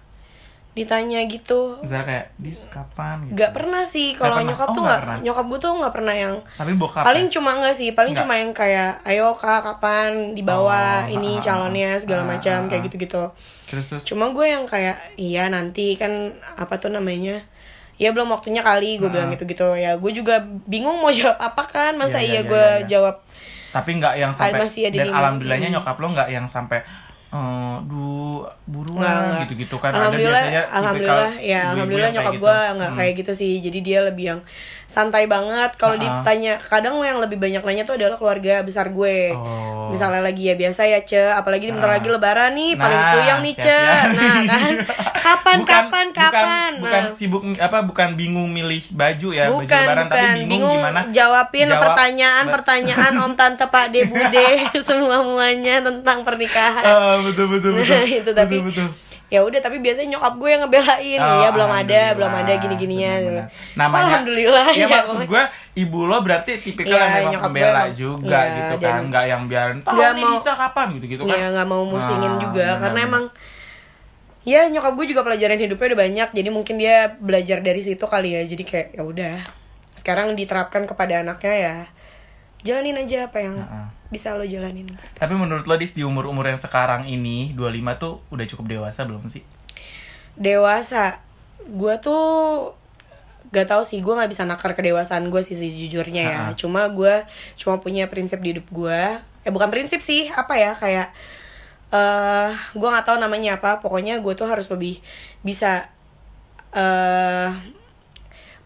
ditanya 0.73 1.21
gitu. 1.23 1.77
Misalnya 1.79 2.05
kayak 2.05 2.25
dis 2.35 2.65
kapan? 2.65 3.21
gitu. 3.23 3.37
Nggak 3.37 3.51
pernah 3.53 3.83
sih. 3.83 4.07
Kalau 4.11 4.41
nyokap 4.41 4.67
Oh, 4.67 4.73
tuh 4.73 4.81
nggak 4.81 5.01
pernah. 5.01 5.17
nyokap 5.21 5.45
gue 5.45 5.59
tuh 5.59 5.71
nggak 5.77 5.93
pernah 5.93 6.15
yang 6.15 6.33
tapi 6.51 6.71
bokap 6.73 7.03
paling 7.03 7.25
ya? 7.25 7.31
cuma 7.31 7.49
enggak 7.53 7.75
sih. 7.75 7.89
Paling 7.91 8.13
Nggak. 8.13 8.25
cuma 8.25 8.33
yang 8.35 8.51
kayak 8.51 8.91
ayo 9.03 9.27
kak 9.31 9.61
kapan? 9.61 10.33
dibawa 10.33 11.05
Oh, 11.05 11.13
ini 11.13 11.31
ah, 11.31 11.41
calonnya 11.41 11.93
segala 11.95 12.25
ah, 12.25 12.29
macam 12.31 12.57
ah, 12.57 12.67
kayak 12.67 12.81
gitu 12.85 12.95
gitu 12.99 13.23
terus 13.63 13.85
terus? 13.87 14.03
Cuma 14.03 14.29
gue 14.29 14.45
yang 14.45 14.65
kayak 14.65 14.97
iya 15.15 15.45
nanti 15.47 15.93
kan 15.93 16.09
apa 16.55 16.75
tuh 16.75 16.89
namanya? 16.89 17.45
Ya 17.95 18.09
belum 18.09 18.25
waktunya 18.27 18.59
kali 18.59 18.97
gue 18.97 19.05
Ah. 19.05 19.13
bilang 19.13 19.29
gitu 19.29 19.45
gitu 19.45 19.67
ya 19.73 19.93
gue 19.93 20.11
juga 20.11 20.41
bingung 20.65 20.97
mau 20.97 21.13
jawab 21.15 21.37
apa 21.37 21.63
kan? 21.63 21.93
Masa 21.93 22.17
Iya, 22.17 22.19
iya, 22.19 22.25
iya 22.25 22.33
iya, 22.35 22.49
gue 22.49 22.65
iya, 22.65 22.73
iya. 22.75 22.87
jawab 22.89 23.15
tapi 23.69 23.97
nggak 23.97 24.13
yang 24.15 24.29
sampai 24.29 24.69
dan 24.89 25.09
alhamdulillahnya 25.09 25.69
Hmm. 25.69 25.75
nyokap 25.77 25.97
lo 25.97 26.07
nggak 26.09 26.29
yang 26.29 26.45
sampai 26.45 26.85
eh, 27.33 27.77
duh 27.83 28.45
buruan 28.63 29.41
gitu-gitu 29.41 29.75
kan 29.75 29.91
ada 29.91 30.07
biasanya 30.09 30.63
alhamdulillah 30.69 31.31
ya 31.35 31.59
alhamdulillah 31.67 32.07
kayak 32.07 32.17
nyokap 32.19 32.33
gitu. 32.33 32.43
gue 32.43 32.57
nggak 32.71 32.87
Hmm. 32.87 32.97
kayak 32.97 33.13
gitu 33.17 33.31
sih 33.33 33.53
jadi 33.59 33.79
dia 33.81 33.99
lebih 34.03 34.25
yang 34.27 34.39
santai 34.85 35.25
banget 35.25 35.73
kalau 35.73 35.97
ditanya 35.97 36.61
kadang 36.61 37.01
yang 37.01 37.17
lebih 37.17 37.35
banyak 37.35 37.59
nanya 37.59 37.83
tuh 37.83 37.97
adalah 37.97 38.13
keluarga 38.13 38.61
besar 38.61 38.87
gue 38.89 39.33
Oh. 39.33 39.89
misalnya 39.89 40.21
lagi 40.21 40.45
ya 40.45 40.55
biasa 40.55 40.85
ya 40.85 41.01
ce 41.01 41.17
apalagi 41.27 41.69
bentar 41.69 41.89
Ah. 41.89 41.95
lagi 41.95 42.07
lebaran 42.07 42.51
nih 42.51 42.71
paling 42.73 43.01
Nah, 43.01 43.11
puyeng 43.11 43.39
nih 43.41 43.55
ce 43.57 43.79
nah 44.11 44.37
kan 44.45 44.73
kapan 45.25 45.57
Bukan- 45.57 45.67
kapan 45.67 46.05
kapan 46.11 46.31
bukan, 46.35 46.71
bukan 46.83 47.01
Nah. 47.01 47.11
sibuk 47.11 47.41
apa 47.57 47.77
bukan 47.81 48.09
bingung 48.13 48.47
milih 48.47 48.83
baju 48.91 49.29
ya 49.31 49.49
baju 49.49 49.57
Bukan, 49.59 49.81
lebaran 49.81 50.05
tapi 50.05 50.21
bukan. 50.21 50.35
bingung, 50.45 50.77
gimana 50.77 50.99
jawabin 51.09 51.67
jawab- 51.67 51.81
pertanyaan-pertanyaan 51.83 53.13
Om 53.23 53.33
Tante 53.33 53.65
Pak 53.65 53.85
De 53.89 54.01
Bude 54.05 54.47
semua 54.87 55.17
muanya 55.21 55.81
tentang 55.81 56.21
pernikahan. 56.21 56.83
Ah, 56.83 57.22
betul 57.25 57.45
betul 57.49 57.71
betul. 57.77 57.93
Nah, 57.93 58.05
itu 58.05 58.31
tapi 58.31 58.55
betul, 58.57 58.85
betul. 58.85 58.89
ya 59.27 59.39
udah 59.41 59.59
tapi 59.59 59.77
biasanya 59.79 60.09
nyokap 60.13 60.33
gue 60.35 60.49
yang 60.49 60.61
ngebelain. 60.61 61.19
Oh, 61.19 61.37
ya 61.39 61.49
belum 61.49 61.71
ada 61.73 62.01
belum 62.13 62.33
ada 62.35 62.53
gini-gininya 62.55 63.11
Benar-benar. 63.15 63.45
Kok 63.45 63.73
Namanya, 63.73 64.03
alhamdulillah 64.05 64.65
ya, 64.69 64.77
ya, 64.77 64.87
maksud 64.93 65.19
gue 65.25 65.43
ibu 65.75 65.99
lo 66.03 66.17
berarti 66.19 66.51
tipikal 66.59 66.93
Iya, 66.93 67.01
yang 67.01 67.13
memang 67.31 67.41
pembela 67.43 67.83
juga 67.89 68.39
iya, 68.39 68.53
gitu 68.53 68.75
kan. 68.79 69.01
Nggak 69.05 69.25
yang 69.25 69.41
biarin 69.43 69.79
tahu 69.81 69.97
nih 69.97 70.21
mau- 70.21 70.33
bisa 70.35 70.51
kapan? 70.53 70.87
gitu 70.93 71.05
gitu 71.09 71.23
kan. 71.23 71.33
Ya 71.33 71.47
nggak 71.49 71.67
mau 71.67 71.83
musingin 71.83 72.29
Ah, 72.29 72.39
juga 72.39 72.65
karena 72.75 73.01
benar-benar. 73.01 73.09
emang 73.09 73.23
ya 74.43 74.61
nyokap 74.67 74.93
gue 74.93 75.05
juga 75.07 75.21
pelajaran 75.23 75.55
hidupnya 75.57 75.87
udah 75.89 76.01
banyak 76.01 76.29
jadi 76.31 76.49
mungkin 76.49 76.75
dia 76.75 76.95
belajar 77.15 77.57
dari 77.59 77.79
situ 77.79 78.03
kali 78.03 78.29
ya. 78.33 78.41
Jadi 78.43 78.63
kayak 78.63 78.87
ya 78.93 79.03
udah 79.03 79.33
sekarang 79.95 80.35
diterapkan 80.35 80.83
kepada 80.83 81.21
anaknya 81.21 81.53
ya 81.55 81.75
jalanin 82.63 82.95
aja 82.95 83.27
apa 83.27 83.43
yang 83.43 83.59
Heeh. 83.59 83.87
bisa 84.09 84.33
lo 84.33 84.47
jalanin. 84.47 84.87
Tapi 85.19 85.33
menurut 85.35 85.67
lo 85.67 85.75
dis 85.75 85.91
di 85.93 86.01
umur 86.01 86.31
umur 86.31 86.47
yang 86.47 86.59
sekarang 86.59 87.05
ini 87.11 87.51
25 87.53 88.01
tuh 88.01 88.13
udah 88.31 88.45
cukup 88.47 88.65
dewasa 88.71 89.03
belum 89.03 89.27
sih? 89.27 89.43
Dewasa. 90.39 91.19
Gue 91.67 91.99
tuh 91.99 92.71
gak 93.53 93.69
tau 93.69 93.85
sih 93.85 94.01
gue 94.01 94.09
nggak 94.09 94.33
bisa 94.33 94.49
nakar 94.49 94.73
kedewasaan 94.73 95.29
gue 95.29 95.41
sih 95.45 95.53
sejujurnya 95.53 96.23
ya. 96.25 96.39
Ha-ha. 96.49 96.57
cuma 96.57 96.89
gue 96.89 97.21
cuma 97.53 97.77
punya 97.77 98.09
prinsip 98.09 98.41
di 98.41 98.57
hidup 98.57 98.65
gue 98.73 99.01
eh 99.45 99.51
bukan 99.53 99.69
prinsip 99.69 100.01
sih 100.01 100.25
apa 100.33 100.57
ya 100.57 100.73
kayak 100.73 101.13
eh 101.93 102.49
gue 102.73 102.87
nggak 102.89 103.05
tahu 103.05 103.21
namanya 103.21 103.61
apa. 103.61 103.77
Pokoknya 103.77 104.17
gue 104.25 104.33
tuh 104.33 104.49
harus 104.49 104.65
lebih 104.73 104.97
bisa 105.45 105.85
eh 106.73 107.53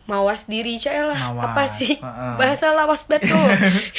mawas 0.07 0.47
diri 0.47 0.75
cah 0.75 1.03
lah 1.03 1.19
Mawas, 1.29 1.43
apa 1.45 1.63
sih 1.69 1.93
heeh. 1.93 2.33
bahasa 2.35 2.71
lawas 2.71 3.03
betul 3.05 3.35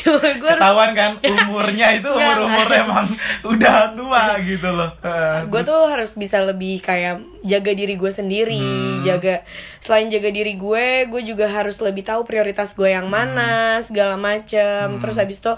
gue 0.00 0.16
harus 0.16 0.56
ketahuan 0.56 0.90
kan 0.92 1.12
umurnya 1.20 1.92
itu 1.92 2.08
umur 2.08 2.38
umur 2.42 2.64
emang 2.66 3.06
udah 3.44 3.92
tua 3.92 4.24
gitu 4.40 4.68
loh 4.70 4.88
Eh, 4.98 5.44
gue 5.44 5.52
terus- 5.54 5.68
tuh 5.68 5.82
harus 5.86 6.10
bisa 6.14 6.40
lebih 6.40 6.80
kayak 6.80 7.20
jaga 7.42 7.72
diri 7.72 7.94
gue 7.94 8.08
sendiri 8.10 8.56
Hmm. 8.58 9.00
jaga 9.00 9.44
selain 9.78 10.08
jaga 10.08 10.28
diri 10.28 10.56
gue 10.56 10.86
gue 11.06 11.22
juga 11.22 11.44
harus 11.46 11.76
lebih 11.78 12.02
tahu 12.02 12.24
prioritas 12.24 12.72
gue 12.72 12.88
yang 12.88 13.04
Hmm. 13.04 13.14
mana 13.14 13.52
segala 13.80 14.16
macem 14.16 14.96
terus 14.96 15.14
habis 15.14 15.38
itu 15.38 15.52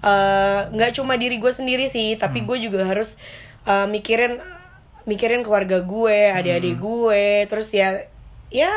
eh, 0.00 0.60
nggak 0.66 0.96
cuma 0.96 1.14
diri 1.14 1.36
gue 1.36 1.50
sendiri 1.50 1.84
sih 1.86 2.16
Hmm. 2.16 2.20
tapi 2.20 2.40
gue 2.40 2.56
juga 2.58 2.82
harus 2.82 3.20
eh, 3.62 3.84
mikirin 3.86 4.40
mikirin 5.02 5.40
keluarga 5.40 5.80
gue 5.80 6.18
adik-adik 6.30 6.74
Hmm. 6.74 6.82
gue 6.82 7.24
terus 7.46 7.68
ya 7.70 8.08
ya 8.50 8.70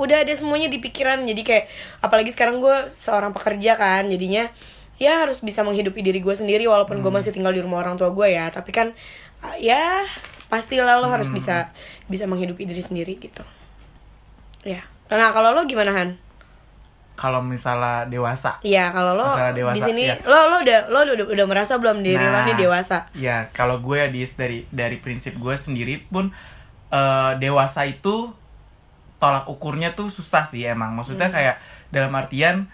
udah 0.00 0.24
ada 0.24 0.32
semuanya 0.32 0.66
di 0.66 0.80
pikiran. 0.80 1.22
Jadi 1.28 1.42
kayak 1.44 1.64
apalagi 2.00 2.32
sekarang 2.32 2.58
gue 2.58 2.88
seorang 2.88 3.36
pekerja 3.36 3.76
kan 3.76 4.08
jadinya 4.08 4.48
ya 5.00 5.24
harus 5.24 5.40
bisa 5.40 5.64
menghidupi 5.64 6.00
diri 6.00 6.20
gue 6.20 6.34
sendiri 6.34 6.64
walaupun 6.68 7.00
gue 7.00 7.12
masih 7.12 7.32
tinggal 7.32 7.52
di 7.52 7.60
rumah 7.60 7.84
orang 7.84 8.00
tua 8.00 8.10
gue 8.10 8.28
ya. 8.32 8.48
Tapi 8.48 8.72
kan 8.72 8.96
uh, 9.44 9.56
ya 9.60 10.02
pastilah 10.50 10.98
lo 10.98 11.06
harus 11.06 11.30
bisa 11.30 11.70
bisa 12.10 12.26
menghidupi 12.26 12.66
diri 12.66 12.82
sendiri 12.82 13.20
gitu. 13.20 13.44
Ya. 14.66 14.82
Nah 15.12 15.30
kalau 15.30 15.52
lo 15.54 15.62
gimana 15.68 15.92
Han? 15.94 16.30
kalau 17.20 17.44
misalnya 17.44 18.08
dewasa. 18.08 18.56
Iya 18.64 18.88
kalau 18.96 19.12
lo 19.12 19.28
Masalah 19.28 19.52
dewasa, 19.52 19.76
di 19.76 19.80
sini 19.84 20.02
iya. 20.08 20.16
lo 20.24 20.48
lo 20.48 20.64
udah 20.64 20.88
lo 20.88 21.04
udah, 21.04 21.26
udah 21.28 21.46
merasa 21.46 21.76
belum 21.76 22.00
diri 22.00 22.16
lo 22.16 22.32
Nah, 22.32 22.48
nih 22.48 22.56
dewasa? 22.56 23.12
Ya, 23.12 23.52
kalau 23.52 23.84
gue 23.84 24.00
ya 24.00 24.08
dari 24.08 24.64
dari 24.72 24.96
prinsip 24.96 25.36
gue 25.36 25.52
sendiri 25.52 26.00
pun 26.08 26.32
eh, 26.88 27.32
dewasa 27.36 27.84
itu 27.84 28.32
tolak 29.20 29.44
ukurnya 29.46 29.92
tuh 29.92 30.08
susah 30.08 30.42
sih 30.42 30.64
emang. 30.64 30.96
Maksudnya 30.96 31.28
Hmm. 31.28 31.36
kayak 31.36 31.56
dalam 31.92 32.12
artian 32.16 32.66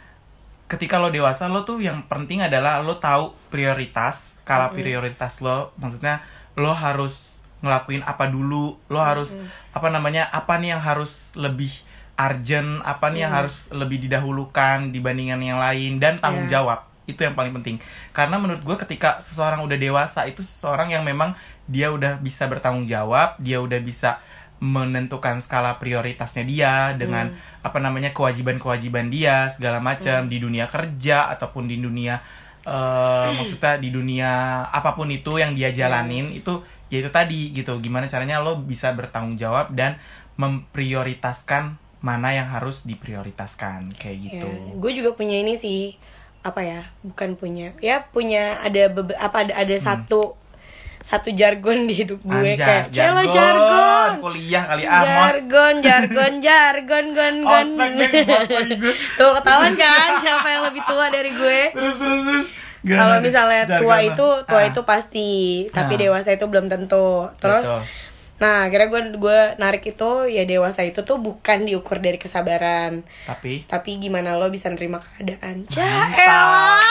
ketika 0.66 0.98
lo 0.98 1.10
dewasa 1.10 1.46
lo 1.46 1.62
tuh 1.62 1.78
yang 1.78 2.06
penting 2.06 2.42
adalah 2.42 2.80
lo 2.80 2.96
tahu 2.96 3.34
prioritas. 3.50 4.38
Kalau 4.42 4.70
Hmm. 4.70 4.78
prioritas 4.78 5.42
lo 5.42 5.74
maksudnya 5.76 6.22
lo 6.54 6.72
harus 6.72 7.42
ngelakuin 7.60 8.02
apa 8.02 8.30
dulu, 8.30 8.78
lo 8.86 9.00
harus 9.02 9.34
Hmm. 9.34 9.50
apa 9.74 9.90
namanya? 9.90 10.30
apa 10.30 10.56
nih 10.56 10.78
yang 10.78 10.82
harus 10.82 11.34
lebih 11.34 11.70
urgent, 12.16 12.80
apa 12.82 13.12
nih 13.12 13.26
yang 13.26 13.32
Hmm. 13.34 13.40
harus 13.44 13.68
lebih 13.70 13.98
didahulukan 14.00 14.88
dibandingkan 14.88 15.40
yang 15.42 15.58
lain 15.58 15.98
dan 15.98 16.16
tanggung 16.16 16.46
Iya. 16.48 16.62
jawab 16.62 16.80
itu 17.06 17.22
yang 17.22 17.38
paling 17.38 17.54
penting 17.54 17.78
karena 18.10 18.34
menurut 18.34 18.66
gue 18.66 18.76
ketika 18.82 19.22
seseorang 19.22 19.62
udah 19.62 19.78
dewasa 19.78 20.26
itu 20.26 20.42
seseorang 20.42 20.90
yang 20.90 21.06
memang 21.06 21.38
dia 21.70 21.94
udah 21.94 22.18
bisa 22.18 22.50
bertanggung 22.50 22.82
jawab 22.82 23.38
dia 23.38 23.62
udah 23.62 23.78
bisa 23.78 24.18
menentukan 24.56 25.36
skala 25.44 25.76
prioritasnya 25.76 26.44
dia 26.48 26.75
dengan 26.96 27.36
apa 27.60 27.76
namanya 27.76 28.16
kewajiban-kewajiban 28.16 29.12
dia 29.12 29.52
segala 29.52 29.84
macam 29.84 30.32
di 30.32 30.40
dunia 30.40 30.64
kerja 30.72 31.28
ataupun 31.36 31.68
di 31.68 31.76
dunia 31.76 32.25
eh, 32.64 33.28
maksudnya 33.36 33.76
di 33.76 33.92
dunia 33.92 34.64
apa 34.72 34.96
pun 34.96 35.12
itu 35.12 35.36
yang 35.36 35.52
dia 35.52 35.68
jalanin 35.76 36.32
itu 36.32 36.64
ya 36.88 37.04
itu 37.04 37.10
tadi 37.12 37.52
gitu. 37.52 37.76
Gimana 37.84 38.08
caranya 38.08 38.40
lo 38.40 38.56
bisa 38.62 38.96
bertanggung 38.96 39.36
jawab 39.36 39.76
dan 39.76 40.00
memprioritaskan 40.40 41.76
mana 42.00 42.32
yang 42.36 42.48
harus 42.48 42.84
diprioritaskan 42.88 43.92
kayak 43.98 44.16
gitu. 44.30 44.50
Gue 44.78 44.92
juga 44.94 45.12
punya 45.16 45.36
ini 45.42 45.56
sih 45.58 45.96
apa 46.46 46.62
ya 46.62 46.80
bukan 47.02 47.34
punya 47.34 47.75
ya 47.82 48.06
punya 48.06 48.62
ada 48.62 48.86
bebe- 48.86 49.18
apa 49.18 49.42
ada 49.42 49.52
ada 49.58 49.76
satu 49.82 50.38
satu 51.06 51.30
jargon 51.30 51.86
di 51.86 51.94
hidup 51.94 52.18
gue 52.18 52.34
Anjay, 52.50 52.58
kayak 52.58 52.90
"Celo, 52.90 53.22
jargon. 53.30 54.10
kuliah 54.18 54.66
kali 54.66 54.82
ah 54.82 55.00
mos. 55.00 55.38
Jargon 55.38 55.75
jargon 55.78 56.32
jargon 56.46 57.04
gon 57.14 57.36
gon. 57.40 57.68
Tuh 59.18 59.30
ketahuan 59.38 59.72
kan 59.72 60.18
siapa 60.18 60.46
yang 60.50 60.66
lebih 60.66 60.82
tua 60.82 61.06
dari 61.06 61.30
gue? 61.30 61.60
Terus 61.70 61.96
terus 61.96 62.46
kalau 62.84 63.18
misalnya 63.18 63.62
Jargon 63.64 63.82
tua 63.82 63.96
itu 64.00 64.28
tua 64.44 64.60
Ah, 64.60 64.64
itu 64.64 64.80
pasti 64.82 65.30
tapi 65.70 65.94
Ah. 65.94 66.00
dewasa 66.00 66.30
itu 66.32 66.42
belum 66.44 66.66
tentu. 66.66 67.30
Terus 67.36 67.62
Betul. 67.62 67.82
nah 68.36 68.66
akhirnya 68.66 68.88
gue 68.88 69.02
gue 69.16 69.38
narik 69.56 69.86
itu 69.86 70.10
ya 70.26 70.42
dewasa 70.42 70.82
itu 70.82 71.00
tuh 71.00 71.16
bukan 71.16 71.64
diukur 71.64 71.98
dari 71.98 72.14
kesabaran. 72.16 73.06
Tapi? 73.25 73.62
Tapi 73.64 73.90
gimana 73.96 74.34
lo 74.34 74.50
bisa 74.50 74.66
nerima 74.68 74.98
keadaan. 74.98 75.70
Caelah 75.70 76.82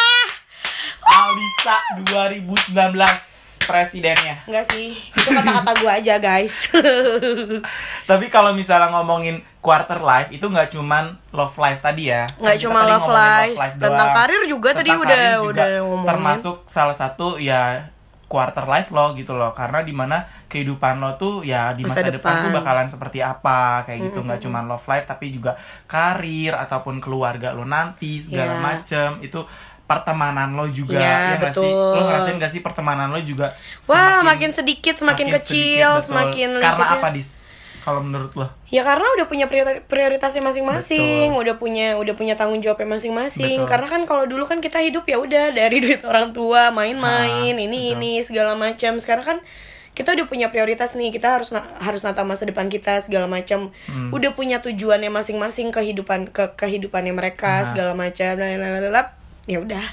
Alisa 1.05 1.77
2019 2.07 3.34
presidennya. 3.65 4.35
Enggak 4.45 4.65
sih, 4.69 4.93
itu 4.95 5.29
kata-kata 5.29 5.71
gue 5.75 5.91
aja 5.91 6.15
guys. 6.17 6.55
Tapi 8.09 8.25
kalau 8.27 8.53
misalnya 8.53 8.89
ngomongin 8.91 9.41
quarter 9.59 9.99
life 9.99 10.29
itu 10.29 10.45
nggak 10.45 10.71
cuman 10.71 11.17
love 11.31 11.55
life 11.55 11.81
tadi 11.81 12.09
ya. 12.09 12.29
Nggak 12.37 12.57
cuma 12.61 12.79
tadi 12.79 12.91
love 12.91 13.01
ngomongin 13.03 13.57
life, 13.57 13.73
tentang 13.75 14.09
karir 14.13 14.41
juga 14.45 14.69
tadi 14.71 14.89
Tentang 14.89 15.01
udah- 15.01 15.17
karir 15.17 15.37
juga. 15.41 15.49
udah 15.51 15.67
ngomongin. 15.81 16.07
termasuk 16.07 16.55
salah 16.65 16.93
satu 16.93 17.27
ya 17.35 17.89
quarter 18.25 18.65
life 18.65 18.89
lo 18.89 19.13
gitu 19.13 19.33
loh. 19.33 19.53
Karena 19.53 19.81
di 19.81 19.91
mana 19.91 20.17
kehidupan 20.45 20.97
lo 20.97 21.13
tuh 21.15 21.41
ya 21.41 21.73
di 21.73 21.85
Masa 21.85 22.01
masa, 22.01 22.09
depan. 22.11 22.33
tuh 22.41 22.51
bakalan 22.51 22.87
seperti 22.87 23.21
apa. 23.21 23.85
Kayak 23.85 23.99
gitu 24.03 24.19
nggak 24.21 24.39
cuma 24.41 24.59
love 24.61 24.81
life 24.83 25.05
tapi 25.05 25.29
juga 25.29 25.53
karir 25.85 26.53
ataupun 26.53 26.97
keluarga 26.97 27.49
lo 27.51 27.63
nanti 27.63 28.17
segala 28.17 28.57
Iya. 28.57 28.61
macem. 28.61 29.09
Itu 29.21 29.45
pertemanan 29.85 30.53
lo 30.53 30.65
juga 30.67 30.97
Iya, 30.97 31.05
ya 31.05 31.35
nggak 31.37 31.53
sih 31.53 31.61
betul. 31.63 31.93
lo 31.93 32.01
ngerasain 32.03 32.37
gak 32.37 32.51
sih 32.51 32.59
pertemanan 32.59 33.07
lo 33.07 33.19
juga 33.19 33.53
Wah 33.85 34.21
makin 34.21 34.49
sedikit 34.49 34.95
semakin, 34.95 35.29
makin 35.29 35.37
kecil 35.37 35.45
sedikit, 35.45 35.93
betul. 35.95 36.07
Semakin 36.07 36.49
karena 36.57 36.85
apa 36.91 37.07
dis 37.09 37.29
kalau 37.79 38.01
menurut 38.01 38.33
lo 38.33 38.49
Ya 38.65 38.81
karena 38.81 39.05
udah 39.07 39.25
punya 39.25 39.45
priori- 39.45 39.79
prioritasnya 39.79 40.41
masing-masing, 40.41 41.31
udah 41.31 41.55
punya 41.55 41.95
udah 41.95 42.11
punya 42.11 42.33
tanggung 42.33 42.59
jawabnya 42.59 42.91
masing-masing. 42.91 43.61
Karena 43.63 43.85
kan 43.85 44.03
kalau 44.03 44.25
dulu 44.25 44.43
kan 44.43 44.57
kita 44.57 44.81
hidup 44.81 45.05
ya 45.05 45.15
udah 45.15 45.53
dari 45.53 45.77
duit 45.85 46.01
orang 46.01 46.33
tua, 46.33 46.73
main-main, 46.73 47.53
ini 47.53 47.63
betul. 47.93 47.95
ini 47.95 48.11
segala 48.19 48.51
macam. 48.53 48.97
Sekarang 48.97 49.23
kan 49.23 49.37
kita 49.93 50.11
udah 50.11 50.25
punya 50.25 50.49
prioritas 50.49 50.91
nih, 50.91 51.07
kita 51.09 51.39
harus 51.39 51.53
na- 51.53 51.63
harus 51.77 52.01
nata 52.01 52.19
masa 52.21 52.43
depan 52.43 52.67
kita 52.67 52.99
segala 52.99 53.29
macam. 53.29 53.69
Hmm. 53.85 54.09
Udah 54.09 54.33
punya 54.33 54.59
tujuannya 54.59 55.07
masing-masing 55.07 55.69
kehidupan 55.69 56.27
ke 56.29 56.51
kehidupannya 56.53 57.13
mereka 57.13 57.61
Ah. 57.61 57.65
segala 57.65 57.93
macam. 57.93 58.33
Lalalala. 58.35 59.13
Ya 59.45 59.61
udah. 59.61 59.85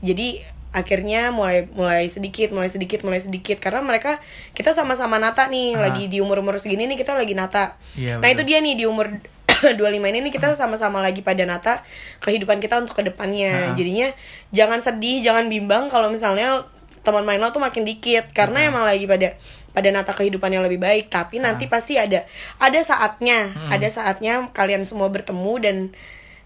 Jadi 0.00 0.40
akhirnya 0.68 1.32
mulai 1.32 1.64
mulai 1.72 2.12
sedikit 2.12 2.52
mulai 2.52 2.68
sedikit 2.68 3.00
mulai 3.04 3.20
sedikit. 3.20 3.56
Karena 3.58 3.80
mereka 3.80 4.20
kita 4.52 4.76
sama-sama 4.76 5.16
nata 5.16 5.48
nih 5.48 5.74
Ah. 5.76 5.88
lagi 5.88 6.06
di 6.12 6.20
umur 6.20 6.40
umur 6.40 6.60
segini 6.60 6.84
nih 6.86 6.98
kita 7.00 7.16
lagi 7.16 7.32
nata. 7.32 7.76
Iya, 7.96 8.20
nah 8.20 8.28
betul. 8.28 8.34
itu 8.36 8.42
dia 8.52 8.58
nih 8.60 8.74
di 8.76 8.84
umur 8.84 9.08
25 9.80 9.80
ini 10.12 10.18
nih 10.22 10.32
kita 10.32 10.54
sama-sama 10.54 11.02
lagi 11.02 11.18
pada 11.24 11.42
nata 11.42 11.82
kehidupan 12.22 12.60
kita 12.60 12.78
untuk 12.78 12.94
ke 12.94 13.02
depannya. 13.04 13.72
Ah. 13.72 13.74
jadinya 13.74 14.12
jangan 14.52 14.78
sedih 14.78 15.24
jangan 15.24 15.48
bimbang 15.48 15.88
kalau 15.88 16.12
misalnya 16.12 16.62
teman 17.02 17.24
main 17.24 17.40
lo 17.40 17.48
tuh 17.50 17.64
makin 17.64 17.82
dikit. 17.88 18.30
Karena 18.30 18.68
emang 18.68 18.84
lagi 18.84 19.08
pada 19.08 19.34
pada 19.72 19.88
nata 19.88 20.12
kehidupan 20.12 20.52
yang 20.52 20.62
lebih 20.62 20.78
baik. 20.78 21.08
Tapi 21.08 21.40
nanti 21.40 21.64
pasti 21.66 21.96
ada 21.96 22.28
ada 22.60 22.78
saatnya. 22.78 23.56
Ada 23.72 23.88
saatnya 23.90 24.52
kalian 24.52 24.84
semua 24.84 25.08
bertemu 25.08 25.52
dan 25.58 25.76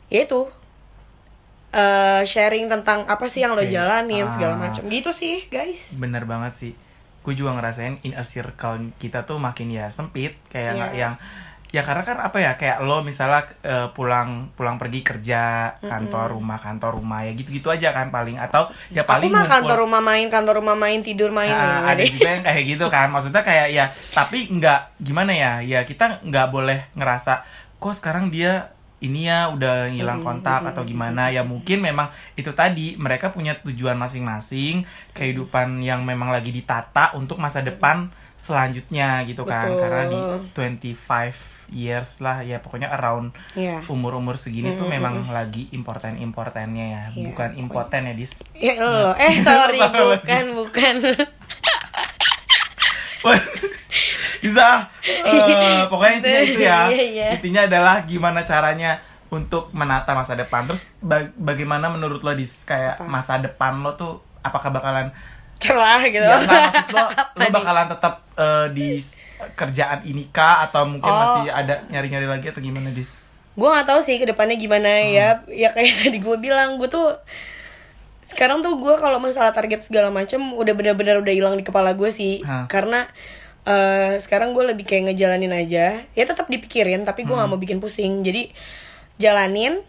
ya 0.09 0.23
itu 0.23 0.47
eh, 1.73 2.23
sharing 2.23 2.69
tentang 2.69 3.05
apa 3.05 3.25
sih 3.27 3.41
yang 3.41 3.53
lo 3.53 3.61
Oke. 3.61 3.69
jalanin 3.69 4.29
segala 4.29 4.55
Ah. 4.55 4.61
macam 4.63 4.85
gitu 4.87 5.11
sih 5.11 5.45
guys 5.47 5.93
bener 5.95 6.23
banget 6.23 6.53
sih 6.53 6.73
gue 7.19 7.35
juga 7.35 7.55
ngerasain 7.55 8.03
in 8.03 8.13
a 8.13 8.23
circle 8.23 8.93
kita 8.97 9.23
tuh 9.23 9.39
makin 9.39 9.69
ya 9.69 9.89
sempit 9.89 10.37
kayak 10.47 10.75
Iya. 10.75 10.89
yang 10.93 11.15
ya 11.71 11.81
karena 11.81 12.05
kan 12.05 12.21
apa 12.21 12.37
ya 12.37 12.53
kayak 12.53 12.83
lo 12.83 13.01
misalnya 13.01 13.49
eh, 13.63 13.89
pulang 13.89 14.53
pulang 14.53 14.77
pergi 14.77 15.01
kerja 15.01 15.41
kantor 15.81 16.37
rumah 16.37 16.59
kantor 16.59 17.01
rumah 17.01 17.23
ya 17.23 17.33
gitu 17.33 17.49
gitu 17.51 17.73
aja 17.73 17.89
kan 17.91 18.11
paling 18.11 18.37
atau 18.37 18.69
ya 18.91 19.01
aku 19.01 19.09
paling 19.09 19.31
mah 19.31 19.41
ngumpul- 19.41 19.55
kantor 19.57 19.77
rumah 19.81 20.03
main 20.03 20.27
kantor 20.29 20.55
rumah 20.59 20.77
main 20.77 21.01
tidur 21.01 21.31
main 21.31 21.49
Ah, 21.49 21.89
ya, 21.89 21.97
ada 21.97 22.03
deh. 22.03 22.13
juga 22.13 22.29
yang 22.29 22.45
kayak 22.45 22.63
gitu 22.67 22.87
kan 22.87 23.09
maksudnya 23.09 23.41
kayak 23.41 23.69
ya 23.71 23.85
tapi 24.11 24.53
nggak 24.53 24.81
gimana 25.01 25.33
ya 25.33 25.53
ya 25.63 25.81
kita 25.83 26.21
nggak 26.21 26.47
boleh 26.51 26.93
ngerasa 26.93 27.41
kok 27.79 27.95
sekarang 27.95 28.29
dia 28.29 28.69
ini 29.03 29.27
ya 29.27 29.51
udah 29.51 29.91
ngilang 29.91 30.23
kontak 30.23 30.63
atau 30.63 30.83
gimana 30.83 31.29
ya 31.29 31.43
mungkin 31.43 31.79
memang 31.79 32.09
itu 32.33 32.49
tadi 32.53 32.95
mereka 32.95 33.29
punya 33.29 33.53
tujuan 33.61 33.95
masing-masing 33.95 34.83
kehidupan 35.11 35.79
yang 35.79 36.03
memang 36.03 36.31
lagi 36.31 36.49
ditata 36.49 37.13
untuk 37.13 37.37
masa 37.37 37.61
depan 37.61 38.09
selanjutnya 38.35 39.23
gitu 39.23 39.43
kan. 39.43 39.71
Betul. 39.71 39.79
karena 39.79 40.03
di 40.07 40.19
25 40.91 41.71
years 41.71 42.19
lah 42.19 42.43
ya 42.43 42.59
pokoknya 42.59 42.91
around 42.91 43.31
Iya. 43.55 43.87
umur-umur 43.87 44.35
segini 44.35 44.75
tuh 44.75 44.87
memang 44.87 45.31
lagi 45.31 45.71
importen-importennya 45.71 46.87
ya. 46.87 47.03
Iya, 47.11 47.23
bukan 47.31 47.49
impoten 47.57 48.07
ya 48.07 48.15
dis? 48.15 48.43
Ya 48.55 48.75
lo, 48.79 49.15
eh 49.15 49.35
sorry. 49.47 49.79
Bukan 49.79 50.45
bukan. 50.55 50.95
bisa 54.43 54.91
eh, 55.03 55.87
pokoknya 55.91 56.15
intinya 56.19 56.41
itu 56.43 56.61
ya 56.61 56.81
Iya, 56.89 57.05
iya. 57.07 57.27
intinya 57.33 57.63
adalah 57.65 58.03
gimana 58.03 58.43
caranya 58.43 58.99
untuk 59.29 59.71
menata 59.71 60.13
masa 60.13 60.35
depan 60.35 60.67
terus 60.67 60.91
ba- 60.99 61.33
bagaimana 61.33 61.89
menurut 61.89 62.21
lo 62.21 62.33
dis 62.33 62.63
kayak 62.63 62.99
Apa? 62.99 63.09
masa 63.09 63.39
depan 63.39 63.81
lo 63.81 63.95
tuh 63.95 64.13
apakah 64.41 64.69
bakalan 64.69 65.09
Cerah 65.57 66.03
gitu. 66.05 66.21
ya 66.21 66.37
nggak 66.37 66.59
maksud 66.61 66.87
lo 66.91 67.07
lo 67.39 67.47
bakalan 67.49 67.87
tetap 67.87 68.15
eh, 68.35 68.67
di 68.71 68.99
kerjaan 69.53 70.03
ini 70.03 70.29
kah 70.29 70.67
atau 70.67 70.85
mungkin 70.85 71.07
Oh. 71.07 71.17
masih 71.17 71.49
ada 71.49 71.87
nyari-nyari 71.89 72.27
lagi 72.27 72.47
atau 72.47 72.59
gimana 72.59 72.91
dis 72.91 73.23
gue 73.53 73.65
nggak 73.65 73.85
tahu 73.85 74.01
sih 74.01 74.17
ke 74.17 74.27
depannya 74.27 74.57
gimana 74.57 74.91
Hmm. 74.91 75.13
ya 75.13 75.29
ya 75.47 75.69
kayak 75.71 75.93
tadi 76.03 76.19
gue 76.19 76.37
bilang 76.37 76.77
gue 76.77 76.89
tuh 76.89 77.15
sekarang 78.23 78.61
tuh 78.61 78.75
gue 78.77 78.95
kalau 78.97 79.19
masalah 79.19 79.51
target 79.51 79.83
segala 79.83 80.09
macam 80.09 80.53
udah 80.53 80.73
benar-benar 80.73 81.19
udah 81.19 81.31
hilang 81.31 81.55
di 81.55 81.63
kepala 81.63 81.91
gue 81.93 82.11
sih 82.11 82.41
Hah. 82.41 82.67
karena 82.67 83.07
eh, 83.65 84.15
sekarang 84.19 84.53
gue 84.53 84.65
lebih 84.67 84.83
kayak 84.83 85.03
ngejalanin 85.09 85.51
aja 85.51 85.87
ya 86.03 86.25
tetap 86.25 86.47
dipikirin 86.47 87.03
tapi 87.03 87.23
gue 87.23 87.31
nggak 87.31 87.45
Hmm. 87.45 87.53
mau 87.53 87.63
bikin 87.63 87.79
pusing 87.79 88.21
jadi 88.21 88.51
jalanin 89.17 89.83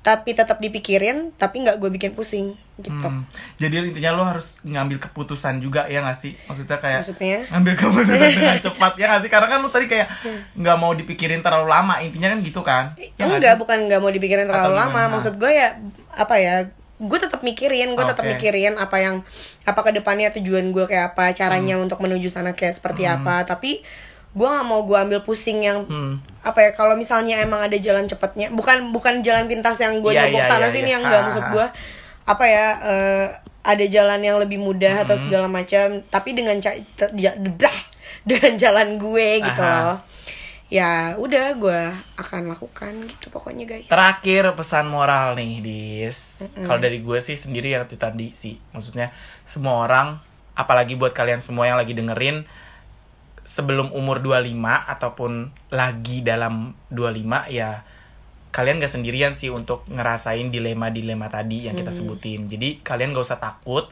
tapi 0.00 0.30
tetap 0.30 0.60
dipikirin 0.60 1.32
tapi 1.32 1.64
nggak 1.64 1.76
gue 1.76 1.88
bikin 1.90 2.12
pusing 2.12 2.52
gitu 2.74 2.90
Hmm. 2.90 3.22
Jadi 3.54 3.88
intinya 3.88 4.10
lo 4.12 4.26
harus 4.26 4.58
ngambil 4.60 4.98
keputusan 5.00 5.62
juga 5.62 5.86
ya 5.86 6.02
gak 6.02 6.18
sih? 6.18 6.34
Maksudnya 6.44 6.76
kayak 6.76 7.00
Maksudnya? 7.00 7.38
ngambil 7.48 7.72
keputusan 7.78 8.28
dengan 8.34 8.58
cepat 8.66 8.92
ya 8.94 9.06
gak 9.08 9.20
sih? 9.22 9.30
Karena 9.30 9.46
kan 9.46 9.58
lo 9.62 9.70
tadi 9.70 9.86
kayak 9.86 10.08
nggak 10.52 10.76
mau 10.76 10.90
dipikirin 10.90 11.38
terlalu 11.38 11.70
lama 11.70 12.02
intinya 12.02 12.28
kan 12.28 12.42
gitu 12.42 12.60
kan? 12.60 12.84
Ya 13.14 13.24
nggak 13.24 13.38
enggak 13.38 13.56
bukan 13.56 13.78
nggak 13.86 14.00
mau 14.00 14.10
dipikirin 14.10 14.44
terlalu 14.44 14.60
Atau 14.66 14.74
lama 14.76 14.90
gimana? 14.92 15.12
maksud 15.14 15.34
gue 15.34 15.52
ya 15.54 15.68
apa 16.12 16.34
ya 16.36 16.54
gue 16.96 17.18
tetap 17.18 17.40
mikirin 17.40 17.92
gue 17.92 18.04
tetap 18.04 18.20
Oke. 18.20 18.30
mikirin 18.32 18.74
apa 18.74 18.96
yang 18.96 19.16
apa 19.62 19.80
ke 19.80 19.90
depannya 19.92 20.30
tujuan 20.32 20.70
gue 20.70 20.84
kayak 20.84 21.12
apa 21.12 21.28
Hmm. 21.28 21.36
caranya 21.36 21.74
untuk 21.76 21.98
menuju 21.98 22.28
sana 22.28 22.52
kayak 22.52 22.74
seperti 22.74 23.02
apa 23.04 23.42
tapi 23.42 23.82
gue 24.30 24.42
nggak 24.44 24.62
mau 24.62 24.82
gue 24.82 24.94
ambil 24.96 25.20
pusing 25.20 25.60
yang 25.60 25.82
Hmm. 25.84 26.18
apa 26.40 26.58
ya 26.60 26.70
kalau 26.70 26.94
misalnya 26.94 27.38
emang 27.38 27.60
ada 27.60 27.74
jalan 27.76 28.04
cepatnya 28.04 28.48
bukan 28.48 28.90
bukan 28.90 29.20
jalan 29.20 29.44
pintas 29.44 29.76
yang 29.76 29.98
gue 29.98 30.10
Iya, 30.10 30.26
nyogok 30.28 30.38
iya, 30.40 30.48
sana 30.48 30.64
iya, 30.64 30.72
sini 30.72 30.88
iya. 30.88 30.94
yang 30.94 31.04
Ha, 31.04 31.18
maksud 31.24 31.44
gue 31.50 31.66
apa 32.24 32.44
ya 32.44 32.66
eh, 32.80 33.26
ada 33.64 33.84
jalan 33.86 34.20
yang 34.20 34.36
lebih 34.36 34.58
mudah 34.58 35.02
atau 35.02 35.16
segala 35.16 35.46
macam 35.46 35.86
tapi 36.04 36.30
dengan 36.32 36.58
ca- 36.58 36.78
te- 36.94 37.14
ja- 37.14 37.34
dah, 37.34 37.78
dengan 38.28 38.54
jalan 38.54 38.96
gue 38.96 39.28
gitu 39.40 39.60
Aha. 39.60 39.74
loh 39.84 39.96
ya 40.74 41.14
udah 41.14 41.54
gue 41.54 41.82
akan 42.18 42.50
lakukan 42.50 43.06
gitu 43.06 43.30
pokoknya 43.30 43.62
guys 43.62 43.86
Terakhir 43.86 44.58
pesan 44.58 44.90
moral 44.90 45.38
nih, 45.38 45.62
Dis. 45.62 46.50
Kalau 46.58 46.82
dari 46.82 46.98
gue 46.98 47.18
sih 47.22 47.38
sendiri 47.38 47.78
yang 47.78 47.86
itu 47.86 47.94
tadi 47.94 48.34
sih. 48.34 48.58
Maksudnya 48.74 49.14
semua 49.46 49.86
orang, 49.86 50.18
apalagi 50.58 50.98
buat 50.98 51.14
kalian 51.14 51.46
semua 51.46 51.70
yang 51.70 51.78
lagi 51.78 51.94
dengerin 51.94 52.42
sebelum 53.46 53.94
umur 53.94 54.18
25 54.18 54.50
ataupun 54.66 55.54
lagi 55.70 56.26
dalam 56.26 56.74
25 56.90 57.54
ya 57.54 57.84
kalian 58.54 58.78
gak 58.78 58.90
sendirian 58.90 59.34
sih 59.34 59.50
untuk 59.50 59.82
ngerasain 59.90 60.50
dilema-dilema 60.50 61.26
tadi 61.30 61.66
yang 61.70 61.78
kita 61.78 61.90
sebutin. 61.90 62.46
Jadi 62.50 62.82
kalian 62.82 63.14
gak 63.14 63.26
usah 63.26 63.38
takut. 63.42 63.90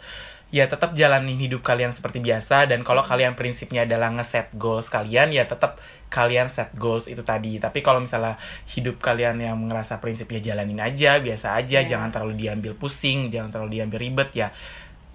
Ya 0.52 0.68
tetap 0.68 0.92
jalanin 0.92 1.40
hidup 1.40 1.64
kalian 1.64 1.96
seperti 1.96 2.20
biasa 2.20 2.68
dan 2.68 2.84
kalau 2.84 3.00
kalian 3.00 3.32
prinsipnya 3.32 3.88
adalah 3.88 4.12
ngeset 4.12 4.52
goals 4.52 4.92
kalian 4.92 5.32
ya 5.32 5.48
tetap 5.48 5.80
kalian 6.12 6.52
set 6.52 6.76
goals 6.76 7.08
itu 7.08 7.24
tadi. 7.24 7.56
Tapi 7.56 7.80
kalau 7.80 8.04
misalnya 8.04 8.36
hidup 8.68 9.00
kalian 9.00 9.40
yang 9.40 9.56
ngerasa 9.64 9.96
prinsip 9.98 10.28
ya 10.28 10.52
jalanin 10.52 10.76
aja, 10.76 11.16
biasa 11.18 11.56
aja, 11.56 11.80
Ya. 11.80 11.88
jangan 11.96 12.12
terlalu 12.12 12.36
diambil 12.36 12.76
pusing, 12.76 13.32
jangan 13.32 13.48
terlalu 13.48 13.80
diambil 13.80 13.96
ribet 13.96 14.30
ya. 14.36 14.52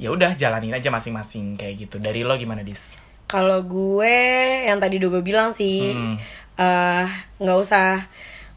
Ya 0.01 0.09
udah 0.09 0.33
jalanin 0.33 0.73
aja 0.73 0.89
masing-masing 0.89 1.53
kayak 1.53 1.85
gitu. 1.85 2.01
Dari 2.01 2.25
lo 2.25 2.33
gimana, 2.33 2.65
Dis? 2.65 2.97
Kalau 3.29 3.61
gue 3.61 4.17
yang 4.65 4.81
tadi 4.81 4.97
udah 4.97 5.09
gue 5.13 5.21
bilang 5.21 5.53
sih 5.53 5.93
Hmm. 5.93 6.17
eh, 6.57 7.05
nggak 7.37 7.57
usah 7.61 8.01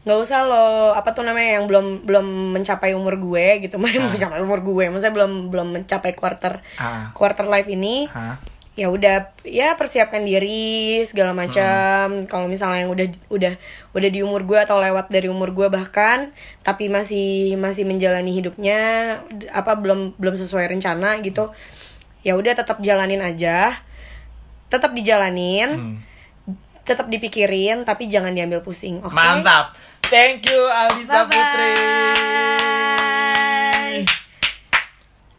nggak 0.01 0.17
usah 0.17 0.41
lo 0.41 0.65
apa 0.91 1.13
tuh 1.13 1.21
namanya 1.21 1.61
yang 1.61 1.65
belum 1.65 2.03
belum 2.03 2.25
mencapai 2.57 2.91
umur 2.91 3.15
gue 3.15 3.61
gitu 3.61 3.77
mencapai 3.81 4.41
umur 4.41 4.59
gue 4.59 4.89
maksudnya 4.89 5.13
belum 5.13 5.31
belum 5.47 5.67
mencapai 5.77 6.11
quarter 6.13 6.57
Ah. 6.75 7.13
quarter 7.13 7.45
life 7.45 7.67
ini 7.67 8.09
Hah? 8.09 8.41
ya 8.71 8.87
udah 8.87 9.35
ya 9.43 9.75
persiapkan 9.75 10.23
diri 10.23 11.03
segala 11.03 11.35
macam 11.35 12.23
kalau 12.25 12.47
misalnya 12.47 12.81
yang 12.81 12.89
udah 12.89 13.07
udah 13.29 13.53
udah 13.91 14.09
di 14.09 14.23
umur 14.23 14.41
gue 14.41 14.57
atau 14.57 14.79
lewat 14.79 15.11
dari 15.11 15.27
umur 15.27 15.51
gue 15.51 15.67
bahkan 15.67 16.31
tapi 16.61 16.87
masih 16.87 17.59
masih 17.59 17.83
menjalani 17.83 18.31
hidupnya 18.31 18.79
apa 19.51 19.75
belum 19.75 20.15
belum 20.15 20.33
sesuai 20.33 20.71
rencana 20.71 21.19
gitu 21.19 21.51
ya 22.23 22.33
udah 22.33 22.55
tetap 22.55 22.79
jalanin 22.79 23.19
aja 23.19 23.75
tetap 24.65 24.95
dijalanin 24.95 25.69
Hmm. 25.69 25.97
tetap 26.81 27.05
dipikirin 27.05 27.83
tapi 27.83 28.07
jangan 28.07 28.31
diambil 28.31 28.63
pusing 28.63 29.03
oke 29.03 29.13
Mantap. 29.13 29.75
Thank 30.11 30.51
you 30.51 30.59
Alisa. 30.67 31.23
Putri. 31.31 32.80